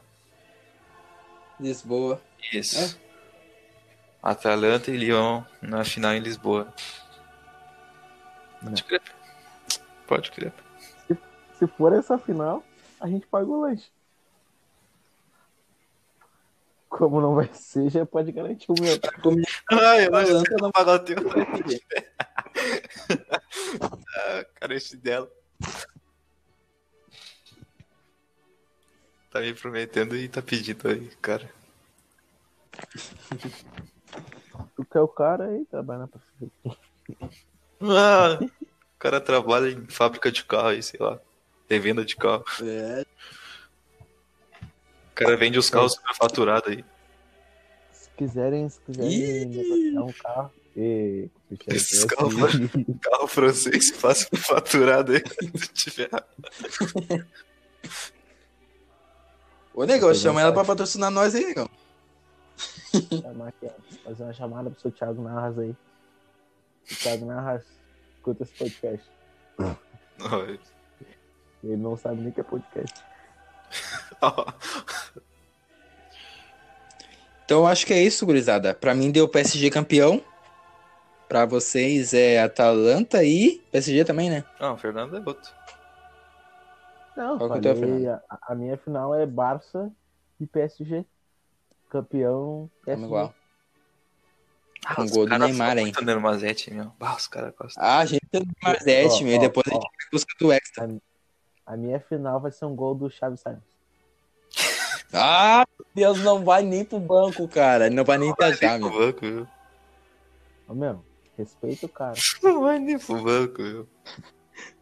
Lisboa. 1.58 2.20
Isso. 2.52 2.98
Atalanta 4.22 4.90
e 4.90 4.96
Lyon 4.96 5.42
na 5.62 5.84
final 5.84 6.12
em 6.12 6.20
Lisboa. 6.20 6.72
Pode 8.62 8.84
crer. 8.84 9.02
Pode 10.06 10.30
crer. 10.32 10.52
Se 11.58 11.66
for 11.66 11.92
essa 11.92 12.18
final, 12.18 12.62
a 13.00 13.06
gente 13.06 13.26
paga 13.26 13.46
o 13.46 13.60
lanche. 13.60 13.90
Como 16.90 17.20
não 17.20 17.36
vai 17.36 17.48
ser, 17.54 17.88
já 17.88 18.04
pode 18.04 18.32
garantir 18.32 18.66
o 18.68 18.74
meu. 18.74 18.98
Ai, 19.70 20.08
eu 20.08 20.14
acho 20.16 20.42
que 20.42 20.54
eu 20.54 20.58
não 20.58 20.72
pagar 20.72 20.94
o 20.96 20.98
teu. 20.98 21.16
ah, 24.12 24.44
cara, 24.56 24.74
esse 24.74 24.96
dela. 24.96 25.30
Tá 29.30 29.40
me 29.40 29.54
prometendo 29.54 30.16
e 30.16 30.28
tá 30.28 30.42
pedindo 30.42 30.88
aí, 30.88 31.08
cara. 31.22 31.48
Tu 34.74 34.84
que 34.84 34.98
é 34.98 35.00
o 35.00 35.06
cara 35.06 35.44
aí, 35.44 35.64
trabalha 35.66 36.00
na 36.00 36.08
prefeitura. 36.08 36.76
Ah, 37.82 38.36
o 38.42 38.98
cara 38.98 39.20
trabalha 39.20 39.70
em 39.70 39.86
fábrica 39.86 40.32
de 40.32 40.44
carro 40.44 40.68
aí, 40.68 40.82
sei 40.82 40.98
lá. 40.98 41.20
Revenda 41.68 42.04
de 42.04 42.16
carro. 42.16 42.44
É. 42.64 43.06
O 45.20 45.22
cara 45.22 45.36
vende 45.36 45.58
os 45.58 45.68
carros 45.68 45.92
superfaturados 45.92 46.70
aí. 46.70 46.82
Se 47.92 48.08
quiserem, 48.16 48.66
se 48.70 48.80
quiserem 48.80 49.44
negociar 49.44 50.02
um 50.02 50.12
carro. 50.12 50.50
E, 50.74 51.28
Esses 51.66 52.04
carros 52.06 52.34
Carro 53.02 53.26
francês 53.26 53.90
faz 53.90 54.18
superfaturado 54.20 55.12
aí. 55.12 55.22
Se 55.58 55.72
tiver. 55.74 56.08
Ô, 59.74 59.84
negão, 59.84 60.14
chama 60.14 60.40
ela 60.40 60.52
pra 60.54 60.64
patrocinar 60.64 61.10
nós 61.10 61.34
aí, 61.34 61.44
negão. 61.44 61.68
chamar 63.20 63.48
aqui, 63.48 63.66
ó, 63.66 63.70
fazer 64.04 64.22
uma 64.22 64.32
chamada 64.32 64.70
pro 64.70 64.80
seu 64.80 64.90
Thiago 64.90 65.22
Narras 65.22 65.58
aí. 65.58 65.76
O 66.90 66.94
Thiago 66.96 67.26
Narras 67.26 67.62
escuta 68.16 68.44
esse 68.44 68.54
podcast. 68.54 69.06
Ele 71.62 71.76
não 71.76 71.94
sabe 71.94 72.22
nem 72.22 72.32
que 72.32 72.40
é 72.40 72.44
podcast. 72.44 73.04
Então 77.50 77.62
eu 77.62 77.66
acho 77.66 77.84
que 77.84 77.92
é 77.92 78.00
isso, 78.00 78.24
gurizada. 78.24 78.72
Pra 78.72 78.94
mim 78.94 79.10
deu 79.10 79.28
PSG 79.28 79.70
campeão. 79.70 80.22
Pra 81.28 81.44
vocês 81.44 82.14
é 82.14 82.40
Atalanta 82.40 83.24
e 83.24 83.60
PSG 83.72 84.04
também, 84.04 84.30
né? 84.30 84.44
Não, 84.60 84.74
o 84.74 84.76
Fernando 84.76 85.16
é 85.16 85.18
outro. 85.18 85.52
Não, 87.16 87.38
Qual 87.38 87.60
que 87.60 87.66
é 87.66 87.72
o 87.72 87.76
falei, 87.76 88.06
a, 88.06 88.20
a 88.42 88.54
minha 88.54 88.76
final 88.76 89.12
é 89.16 89.26
Barça 89.26 89.90
e 90.38 90.46
PSG. 90.46 91.04
Campeão 91.88 92.70
Vamos 92.70 92.84
PSG. 92.84 93.04
igual. 93.04 93.34
Ah, 94.86 94.94
Com 94.94 95.02
os 95.02 95.10
gol 95.10 95.26
do 95.26 95.36
Neymar, 95.36 95.76
hein? 95.76 95.86
muito 95.86 96.04
Nermazete, 96.04 96.72
meu. 96.72 96.92
Bah, 97.00 97.16
os 97.16 97.26
caras 97.26 97.52
gostam. 97.58 97.82
Ah, 97.82 97.98
a 97.98 98.06
gente 98.06 98.22
tem 98.30 98.42
Marzete, 98.62 99.24
Ó, 99.24 99.26
meu. 99.26 99.34
E 99.34 99.38
ó, 99.38 99.40
depois 99.40 99.66
a 99.66 99.70
ó. 99.70 99.74
gente 99.74 99.82
vai 99.90 100.06
buscar 100.12 100.34
do 100.38 100.52
extra. 100.52 101.00
A 101.66 101.76
minha 101.76 101.98
final 101.98 102.40
vai 102.40 102.52
ser 102.52 102.64
um 102.66 102.76
gol 102.76 102.94
do 102.94 103.10
Chaves 103.10 103.40
Simons. 103.40 103.79
Ah, 105.12 105.64
meu 105.78 105.86
Deus, 105.94 106.18
não 106.24 106.44
vai 106.44 106.62
nem 106.62 106.84
pro 106.84 106.98
banco, 106.98 107.46
cara. 107.48 107.90
Não 107.90 108.04
vai 108.04 108.18
nem 108.18 108.32
viajar, 108.38 108.78
meu. 108.78 108.90
banco, 108.90 109.20
viu? 109.20 109.48
Ô, 110.68 110.74
meu, 110.74 111.04
respeita 111.36 111.86
o 111.86 111.88
cara. 111.88 112.14
Não 112.42 112.60
vai 112.60 112.78
nem 112.78 112.96
pro 112.96 113.20
banco, 113.22 113.62
viu? 113.62 113.88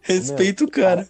Respeita 0.03 0.65
o 0.65 0.71
cara. 0.71 1.09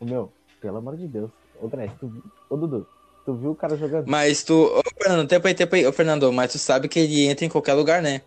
Ô, 0.00 0.06
meu, 0.06 0.32
pelo 0.58 0.78
amor 0.78 0.96
de 0.96 1.06
Deus. 1.06 1.30
Ô, 1.60 1.68
tu 1.68 2.08
viu? 2.08 2.22
Ô, 2.48 2.56
Dudu, 2.56 2.88
tu 3.26 3.34
viu 3.34 3.50
o 3.50 3.54
cara 3.54 3.76
jogando? 3.76 4.08
Mas 4.08 4.42
tu. 4.42 4.54
Ô, 4.54 4.82
Fernando, 4.98 5.28
tempo 5.28 5.46
aí, 5.46 5.54
tempo 5.54 5.74
aí. 5.74 5.86
Ô, 5.86 5.92
Fernando, 5.92 6.32
mas 6.32 6.52
tu 6.52 6.58
sabe 6.58 6.88
que 6.88 6.98
ele 6.98 7.26
entra 7.26 7.44
em 7.44 7.50
qualquer 7.50 7.74
lugar, 7.74 8.00
né? 8.00 8.22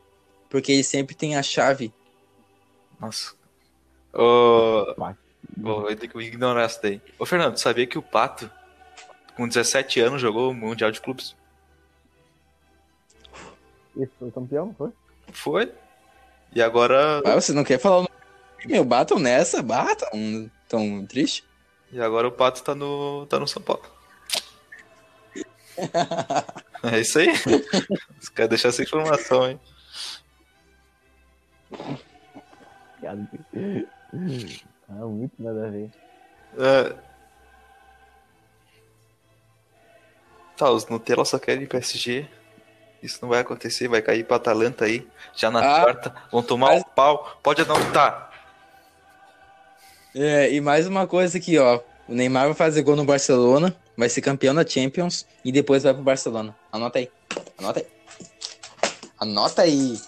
Porque 0.47 0.71
ele 0.71 0.83
sempre 0.83 1.15
tem 1.15 1.36
a 1.36 1.41
chave. 1.41 1.91
Nossa. 2.99 3.33
Ô. 4.13 4.93
Vai. 4.95 5.15
Vou 5.55 5.95
ter 5.95 6.07
que 6.07 6.19
ignorar 6.19 6.63
essa 6.63 6.79
daí. 6.83 7.01
Ô, 7.17 7.25
Fernando, 7.25 7.55
tu 7.55 7.62
sabia 7.62 7.88
que 7.88 7.97
o 7.97 8.01
Pato, 8.01 8.49
com 9.38 9.47
17 9.47 10.00
anos, 10.00 10.19
jogou 10.19 10.50
o 10.50 10.54
Mundial 10.54 10.91
de 10.91 11.00
Clubes? 11.00 11.36
Esse 13.95 14.12
foi 14.19 14.32
campeão, 14.32 14.73
foi? 14.76 14.91
Foi. 15.32 15.71
E 16.54 16.62
agora. 16.62 17.21
Ah, 17.23 17.36
você 17.36 17.54
não 17.54 17.63
quer 17.63 17.80
falar 17.80 17.97
o 17.97 18.02
nome? 18.02 18.12
Meu, 18.65 18.84
batam 18.84 19.19
nessa, 19.19 19.62
batam. 19.62 20.50
Tão 20.67 21.06
triste. 21.06 21.45
E 21.91 22.02
agora 22.02 22.28
o 22.28 22.32
Pato 22.32 22.63
tá 22.63 22.73
no. 22.73 23.28
tá 23.28 23.39
no 23.39 23.47
São 23.47 23.62
Paulo. 23.62 23.84
É 26.84 27.00
isso 27.00 27.17
aí. 27.17 27.36
Você 27.36 28.32
quer 28.36 28.47
deixar 28.47 28.69
essa 28.69 28.84
informação, 28.84 29.50
hein? 29.50 29.60
Ah, 33.04 33.15
muito 35.08 35.34
nada 35.39 35.67
a 35.67 35.71
ver. 35.71 35.89
É. 36.56 37.06
Tá, 40.57 40.71
os 40.71 40.87
Nutella 40.87 41.23
só 41.23 41.37
querem 41.37 41.65
PSG. 41.67 42.27
Isso 43.01 43.19
não 43.21 43.29
vai 43.29 43.41
acontecer, 43.41 43.87
vai 43.87 44.01
cair 44.01 44.23
pra 44.25 44.37
Atalanta 44.37 44.85
aí. 44.85 45.07
Já 45.35 45.51
na 45.51 45.59
Ah, 45.59 45.81
quarta. 45.81 46.15
Vão 46.31 46.41
tomar 46.41 46.69
mas- 46.73 46.81
o 46.81 46.85
pau. 46.85 47.39
Pode 47.43 47.61
anotar. 47.61 48.31
É, 50.15 50.51
e 50.51 50.59
mais 50.59 50.87
uma 50.87 51.05
coisa 51.05 51.37
aqui, 51.37 51.59
ó. 51.59 51.79
O 52.07 52.13
Neymar 52.15 52.45
vai 52.45 52.55
fazer 52.55 52.81
gol 52.81 52.95
no 52.95 53.05
Barcelona, 53.05 53.75
vai 53.95 54.09
ser 54.09 54.21
campeão 54.21 54.55
da 54.55 54.65
Champions 54.65 55.27
e 55.45 55.51
depois 55.51 55.83
vai 55.83 55.93
pro 55.93 56.01
Barcelona. 56.01 56.55
Anota 56.71 56.97
aí. 56.97 57.11
Anota 57.59 57.79
aí. 57.81 57.87
Anota 59.19 59.61
aí. 59.61 60.01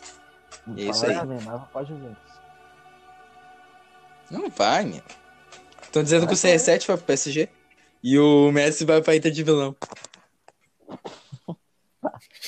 É 0.78 0.82
isso 0.82 1.06
aí. 1.06 1.14
Neymar 1.28 1.70
vai 1.72 1.86
Juventus. 1.86 2.18
Não 4.32 4.50
vai, 4.50 4.86
meu. 4.86 5.02
Estão 5.84 6.02
dizendo 6.02 6.26
que 6.28 6.34
o 6.34 6.38
CR7 6.38 6.88
vai 6.88 6.98
pro 6.98 7.06
PSG 7.06 7.50
e 8.04 8.18
o 8.18 8.52
Messi 8.52 8.86
vai 8.86 9.02
pra 9.02 9.16
Inter 9.16 9.32
de 9.32 9.44
Vilão. 9.44 9.76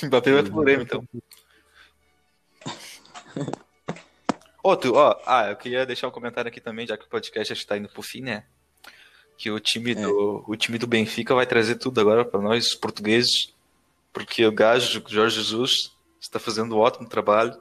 Mbappé 0.03 0.31
vai 0.31 0.43
pro 0.43 0.61
Grêmio, 0.61 0.83
então. 0.83 1.07
Outro, 4.63 4.93
ó, 4.95 5.19
ah, 5.25 5.49
eu 5.49 5.55
queria 5.55 5.85
deixar 5.85 6.07
um 6.07 6.11
comentário 6.11 6.49
aqui 6.49 6.61
também, 6.61 6.85
já 6.85 6.95
que 6.95 7.05
o 7.05 7.09
podcast 7.09 7.53
já 7.53 7.59
está 7.59 7.77
indo 7.77 7.89
pro 7.89 8.01
fim, 8.01 8.21
né? 8.21 8.45
Que 9.37 9.49
o 9.49 9.59
time 9.59 9.95
do, 9.95 10.43
o 10.47 10.55
time 10.55 10.77
do 10.77 10.85
Benfica 10.85 11.33
vai 11.33 11.47
trazer 11.47 11.75
tudo 11.75 11.99
agora 11.99 12.23
para 12.23 12.39
nós, 12.39 12.67
os 12.67 12.75
portugueses, 12.75 13.53
porque 14.13 14.45
o 14.45 14.51
gajo, 14.51 15.03
Jorge 15.07 15.37
Jesus, 15.37 15.95
está 16.19 16.39
fazendo 16.39 16.75
um 16.75 16.79
ótimo 16.79 17.09
trabalho. 17.09 17.59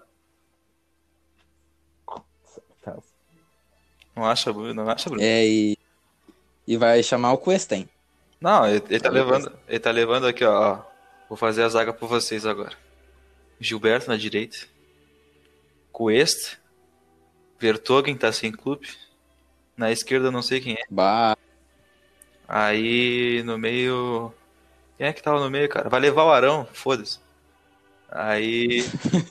Não 4.15 4.27
acha, 4.27 4.53
Bruno? 4.53 4.75
Não 4.75 4.91
acha, 4.91 5.09
Bruno? 5.09 5.25
É, 5.25 5.47
e, 5.47 5.79
e 6.67 6.77
vai 6.77 7.03
chamar 7.03 7.33
o 7.33 7.39
Questem. 7.39 7.89
Não, 8.41 8.67
ele, 8.67 8.83
ele 8.89 9.01
tá 9.01 9.11
levando, 9.11 9.53
ele 9.69 9.79
tá 9.79 9.91
levando 9.91 10.27
aqui, 10.27 10.45
ó, 10.45 10.73
ó. 10.73 10.83
Vou 11.29 11.37
fazer 11.37 11.63
a 11.63 11.69
zaga 11.69 11.93
por 11.93 12.09
vocês 12.09 12.45
agora. 12.47 12.77
Gilberto 13.61 14.09
na 14.09 14.17
direita. 14.17 14.57
Cuesta. 15.93 16.59
Vertogen 17.59 18.17
tá 18.17 18.33
sem 18.33 18.51
clube. 18.51 18.89
Na 19.77 19.93
esquerda 19.93 20.31
não 20.31 20.43
sei 20.43 20.61
quem 20.61 20.75
é. 20.75 20.85
Bah, 20.91 21.37
Aí 22.49 23.45
no 23.45 23.57
meio. 23.57 24.35
Quem 24.99 25.07
é 25.07 25.13
que 25.13 25.23
tava 25.23 25.39
no 25.39 25.49
meio, 25.49 25.69
cara? 25.69 25.89
Vai 25.89 26.01
levar 26.01 26.25
o 26.25 26.33
Arão, 26.33 26.67
foda-se. 26.73 27.21
Aí. 28.11 28.83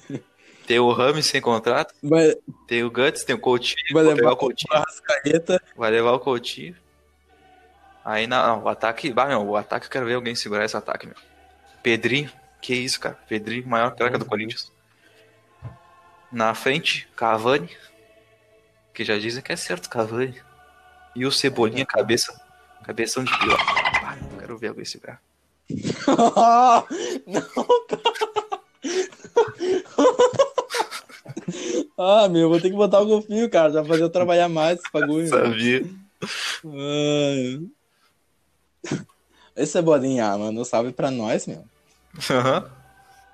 tem 0.65 0.79
o 0.79 0.89
Rames 0.93 1.25
sem 1.25 1.41
contrato. 1.41 1.93
vai, 2.01 2.33
Tem 2.65 2.81
o 2.83 2.89
Guts, 2.89 3.25
tem 3.25 3.35
o 3.35 3.39
Coutinho. 3.39 3.75
vai 3.91 4.03
levar 4.03 4.31
o 4.31 4.37
Coutinho. 4.37 4.83
Vai 5.75 5.91
levar 5.91 6.13
o 6.13 6.19
Coutinho. 6.19 6.75
Aí 8.09 8.25
na, 8.25 8.47
não, 8.47 8.63
o 8.63 8.67
ataque. 8.67 9.13
Bah, 9.13 9.27
meu, 9.27 9.45
o 9.45 9.55
ataque 9.55 9.85
eu 9.85 9.91
quero 9.91 10.07
ver 10.07 10.15
alguém 10.15 10.33
segurar 10.33 10.65
esse 10.65 10.75
ataque, 10.75 11.05
meu. 11.05 11.15
Pedrinho, 11.83 12.31
que 12.59 12.73
isso, 12.73 12.99
cara. 12.99 13.15
Pedrinho, 13.27 13.67
maior 13.67 13.95
craque 13.95 14.17
do 14.17 14.25
Corinthians. 14.25 14.71
Na 16.31 16.55
frente, 16.55 17.07
Cavani. 17.15 17.69
Que 18.95 19.03
já 19.03 19.15
dizem 19.19 19.43
que 19.43 19.51
é 19.51 19.55
certo, 19.55 19.87
Cavani. 19.91 20.41
E 21.15 21.23
o 21.23 21.31
Cebolinha, 21.31 21.85
cabeça. 21.85 22.33
Cabeção 22.83 23.23
de 23.23 23.37
pior. 23.37 23.59
Ah, 24.03 24.17
quero 24.39 24.57
ver 24.57 24.69
alguém 24.69 24.85
segurar. 24.85 25.21
não, 27.27 27.43
cara. 27.87 28.01
Ah, 32.01 32.29
meu, 32.29 32.47
vou 32.47 32.61
ter 32.61 32.69
que 32.69 32.75
botar 32.75 33.01
o 33.01 33.05
golfinho, 33.05 33.49
cara. 33.49 33.73
Já 33.73 33.83
fazer 33.83 34.03
eu 34.03 34.09
trabalhar 34.09 34.47
mais 34.47 34.79
esse 34.79 34.89
bagulho. 34.91 35.27
Sabia. 35.27 35.85
Ai. 36.63 37.69
Esse 39.55 39.77
é 39.77 39.81
bolinha, 39.81 40.37
mandou 40.37 40.63
salve 40.63 40.91
pra 40.93 41.11
nós, 41.11 41.45
meu. 41.47 41.63
Aham. 42.29 42.71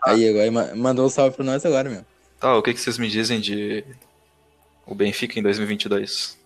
Aí, 0.05 0.27
agora 0.29 0.51
ma- 0.51 0.75
mandou 0.75 1.05
um 1.05 1.10
salve 1.10 1.36
pra 1.36 1.45
nós 1.45 1.65
agora, 1.65 1.89
meu. 1.89 2.05
Tá, 2.39 2.55
o 2.58 2.62
que, 2.62 2.73
que 2.73 2.79
vocês 2.79 2.97
me 2.97 3.10
dizem 3.10 3.39
de 3.39 3.84
o 4.86 4.93
Benfica 4.93 5.39
em 5.39 5.43
2022? 5.43 6.38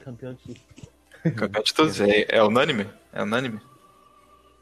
Campeão 0.00 0.36
de 0.44 0.60
Campeão 1.32 1.62
de 1.62 1.74
todos. 1.74 2.00
É, 2.00 2.26
é 2.28 2.42
unânime? 2.42 2.86
É 3.12 3.22
unânime? 3.22 3.60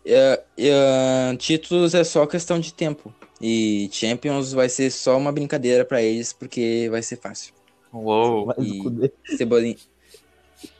É, 0.04 0.42
é, 0.58 1.36
títulos 1.36 1.94
é 1.94 2.04
só 2.04 2.26
questão 2.26 2.60
de 2.60 2.72
tempo. 2.72 3.12
E 3.40 3.88
Champions 3.92 4.52
vai 4.52 4.68
ser 4.68 4.90
só 4.90 5.16
uma 5.16 5.32
brincadeira 5.32 5.84
pra 5.84 6.00
eles, 6.00 6.32
porque 6.32 6.88
vai 6.90 7.02
ser 7.02 7.16
fácil. 7.16 7.52
Uou. 7.92 8.54
E-. 8.58 9.36
Cebolinha. 9.36 9.76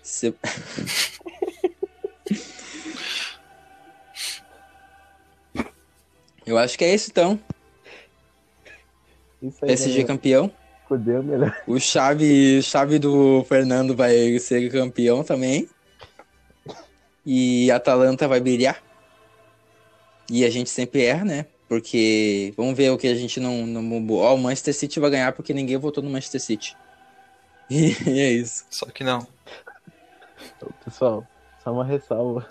Ce... 0.02 0.34
Eu 6.46 6.56
acho 6.56 6.78
que 6.78 6.84
é 6.84 6.94
isso 6.94 7.10
então. 7.10 7.40
Isso 9.42 9.58
aí, 9.62 9.68
PSG 9.68 10.04
campeão. 10.04 10.50
É 10.88 10.94
o 10.94 11.22
melhor. 11.22 11.56
O 11.66 11.80
chave, 11.80 12.62
chave 12.62 12.98
do 13.00 13.44
Fernando 13.44 13.96
vai 13.96 14.38
ser 14.38 14.70
campeão 14.70 15.24
também. 15.24 15.68
E 17.24 17.68
a 17.72 17.76
Atalanta 17.76 18.28
vai 18.28 18.38
brilhar. 18.38 18.80
E 20.30 20.44
a 20.44 20.50
gente 20.50 20.70
sempre 20.70 21.04
erra, 21.04 21.24
né? 21.24 21.46
Porque 21.68 22.54
vamos 22.56 22.76
ver 22.76 22.90
o 22.90 22.98
que 22.98 23.08
a 23.08 23.14
gente 23.16 23.40
não. 23.40 23.66
não... 23.66 24.06
Ó, 24.14 24.34
o 24.34 24.38
Manchester 24.38 24.74
City 24.74 25.00
vai 25.00 25.10
ganhar 25.10 25.32
porque 25.32 25.52
ninguém 25.52 25.76
votou 25.76 26.02
no 26.02 26.10
Manchester 26.10 26.40
City. 26.40 26.76
E 27.68 27.96
é 28.06 28.30
isso. 28.30 28.64
Só 28.70 28.86
que 28.86 29.02
não. 29.02 29.26
Pessoal, 30.84 31.26
só 31.66 31.72
uma 31.72 31.85
ressalva. 31.85 32.46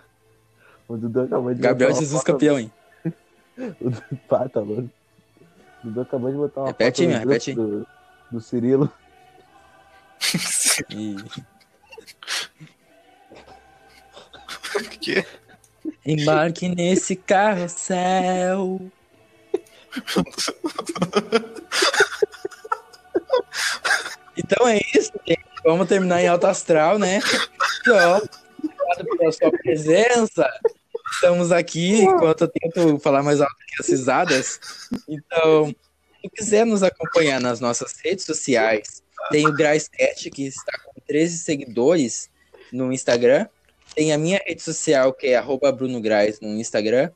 O 0.90 0.98
Dudu 0.98 1.22
acabou 1.22 1.54
de 1.54 1.62
Gabriel 1.62 1.96
Jesus 1.96 2.22
campeão, 2.22 2.60
hein? 2.60 2.70
O 3.80 3.90
Dudu, 3.90 4.04
pá, 4.28 4.50
tá 4.50 4.60
louco. 4.60 4.90
O 5.82 5.88
Dudu 5.88 6.02
acabou 6.02 6.30
de 6.30 6.36
botar 6.36 6.60
uma 6.60 6.68
Repete 6.68 7.04
foto 7.04 7.10
meu, 7.10 7.20
repete 7.20 7.54
do, 7.54 7.88
do 8.30 8.42
Cirilo. 8.42 8.92
E... 10.90 11.16
que? 15.00 15.26
Embarque 16.06 16.68
nesse 16.68 17.16
carrossel. 17.16 18.82
Então 24.38 24.68
é 24.68 24.82
isso, 24.94 25.14
gente. 25.26 25.46
Vamos 25.64 25.88
terminar 25.88 26.22
em 26.22 26.28
alto 26.28 26.46
astral, 26.46 27.00
né? 27.00 27.22
Então, 27.82 27.98
obrigado 28.86 29.18
pela 29.18 29.32
sua 29.32 29.52
presença. 29.52 30.50
Estamos 31.12 31.52
aqui 31.52 32.02
enquanto 32.02 32.42
eu 32.42 32.48
tento 32.48 33.00
falar 33.00 33.24
mais 33.24 33.42
alto 33.42 33.56
que 33.68 33.82
as 33.82 33.88
risadas. 33.88 34.60
Então, 35.08 35.68
se 36.22 36.30
quiser 36.30 36.66
nos 36.66 36.84
acompanhar 36.84 37.40
nas 37.40 37.60
nossas 37.60 37.94
redes 38.04 38.26
sociais, 38.26 39.04
tem 39.32 39.48
o 39.48 39.54
Graiscat, 39.54 40.30
que 40.30 40.48
está 40.48 40.78
com 40.86 41.00
13 41.08 41.38
seguidores 41.38 42.30
no 42.72 42.92
Instagram. 42.92 43.48
Tem 43.96 44.12
a 44.12 44.18
minha 44.18 44.42
rede 44.46 44.62
social, 44.62 45.14
que 45.14 45.28
é 45.28 45.36
arroba 45.36 45.72
Bruno 45.72 46.02
Graz 46.02 46.40
no 46.40 46.50
Instagram. 46.60 47.10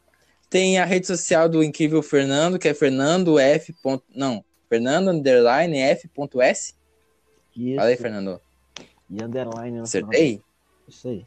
Tem 0.50 0.80
a 0.80 0.86
rede 0.86 1.08
social 1.08 1.50
do 1.50 1.64
incrível 1.64 2.02
Fernando, 2.02 2.58
que 2.58 2.68
é 2.68 2.74
Fernando 2.74 3.38
F. 3.38 3.76
Não, 4.16 4.44
Fernando 4.68 5.10
underline 5.10 5.78
F.S. 5.78 6.74
Aí, 7.80 7.98
Fernando. 7.98 8.40
E 9.10 9.24
underline 9.24 9.80
Acertei? 9.80 10.42
Isso 10.90 11.08
aí. 11.08 11.26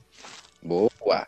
Boa. 0.60 1.26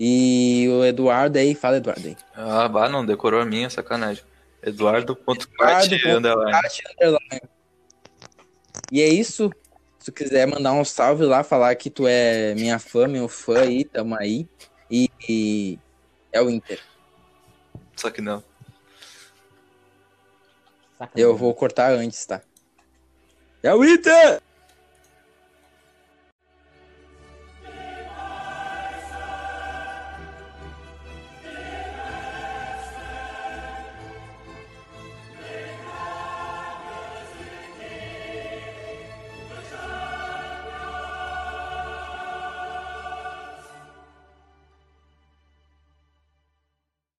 E 0.00 0.66
o 0.70 0.84
Eduardo 0.84 1.38
aí, 1.38 1.54
fala 1.54 1.76
Eduardo 1.76 2.08
aí. 2.08 2.16
Ah, 2.34 2.66
bah, 2.68 2.88
não, 2.88 3.04
decorou 3.04 3.40
a 3.40 3.44
minha, 3.44 3.68
sacanagem. 3.68 4.24
Eduardo.cat, 4.62 5.94
underline. 6.06 7.42
E 8.90 9.02
é 9.02 9.08
isso. 9.08 9.50
Se 9.98 10.06
tu 10.06 10.12
quiser 10.12 10.46
mandar 10.46 10.72
um 10.72 10.84
salve 10.84 11.24
lá, 11.24 11.44
falar 11.44 11.74
que 11.76 11.90
tu 11.90 12.06
é 12.06 12.54
minha 12.54 12.78
fã, 12.78 13.06
meu 13.06 13.28
fã 13.28 13.60
aí, 13.60 13.84
tamo 13.84 14.16
aí. 14.16 14.48
E, 14.90 15.10
e 15.28 15.78
é 16.32 16.40
o 16.40 16.50
Inter. 16.50 16.80
Só 17.94 18.10
que 18.10 18.22
não. 18.22 18.42
Sacanagem. 20.98 21.22
Eu 21.22 21.36
vou 21.36 21.54
cortar 21.54 21.92
antes, 21.92 22.24
tá? 22.24 22.40
É 23.62 23.74
o 23.74 23.84
Inter! 23.84 24.42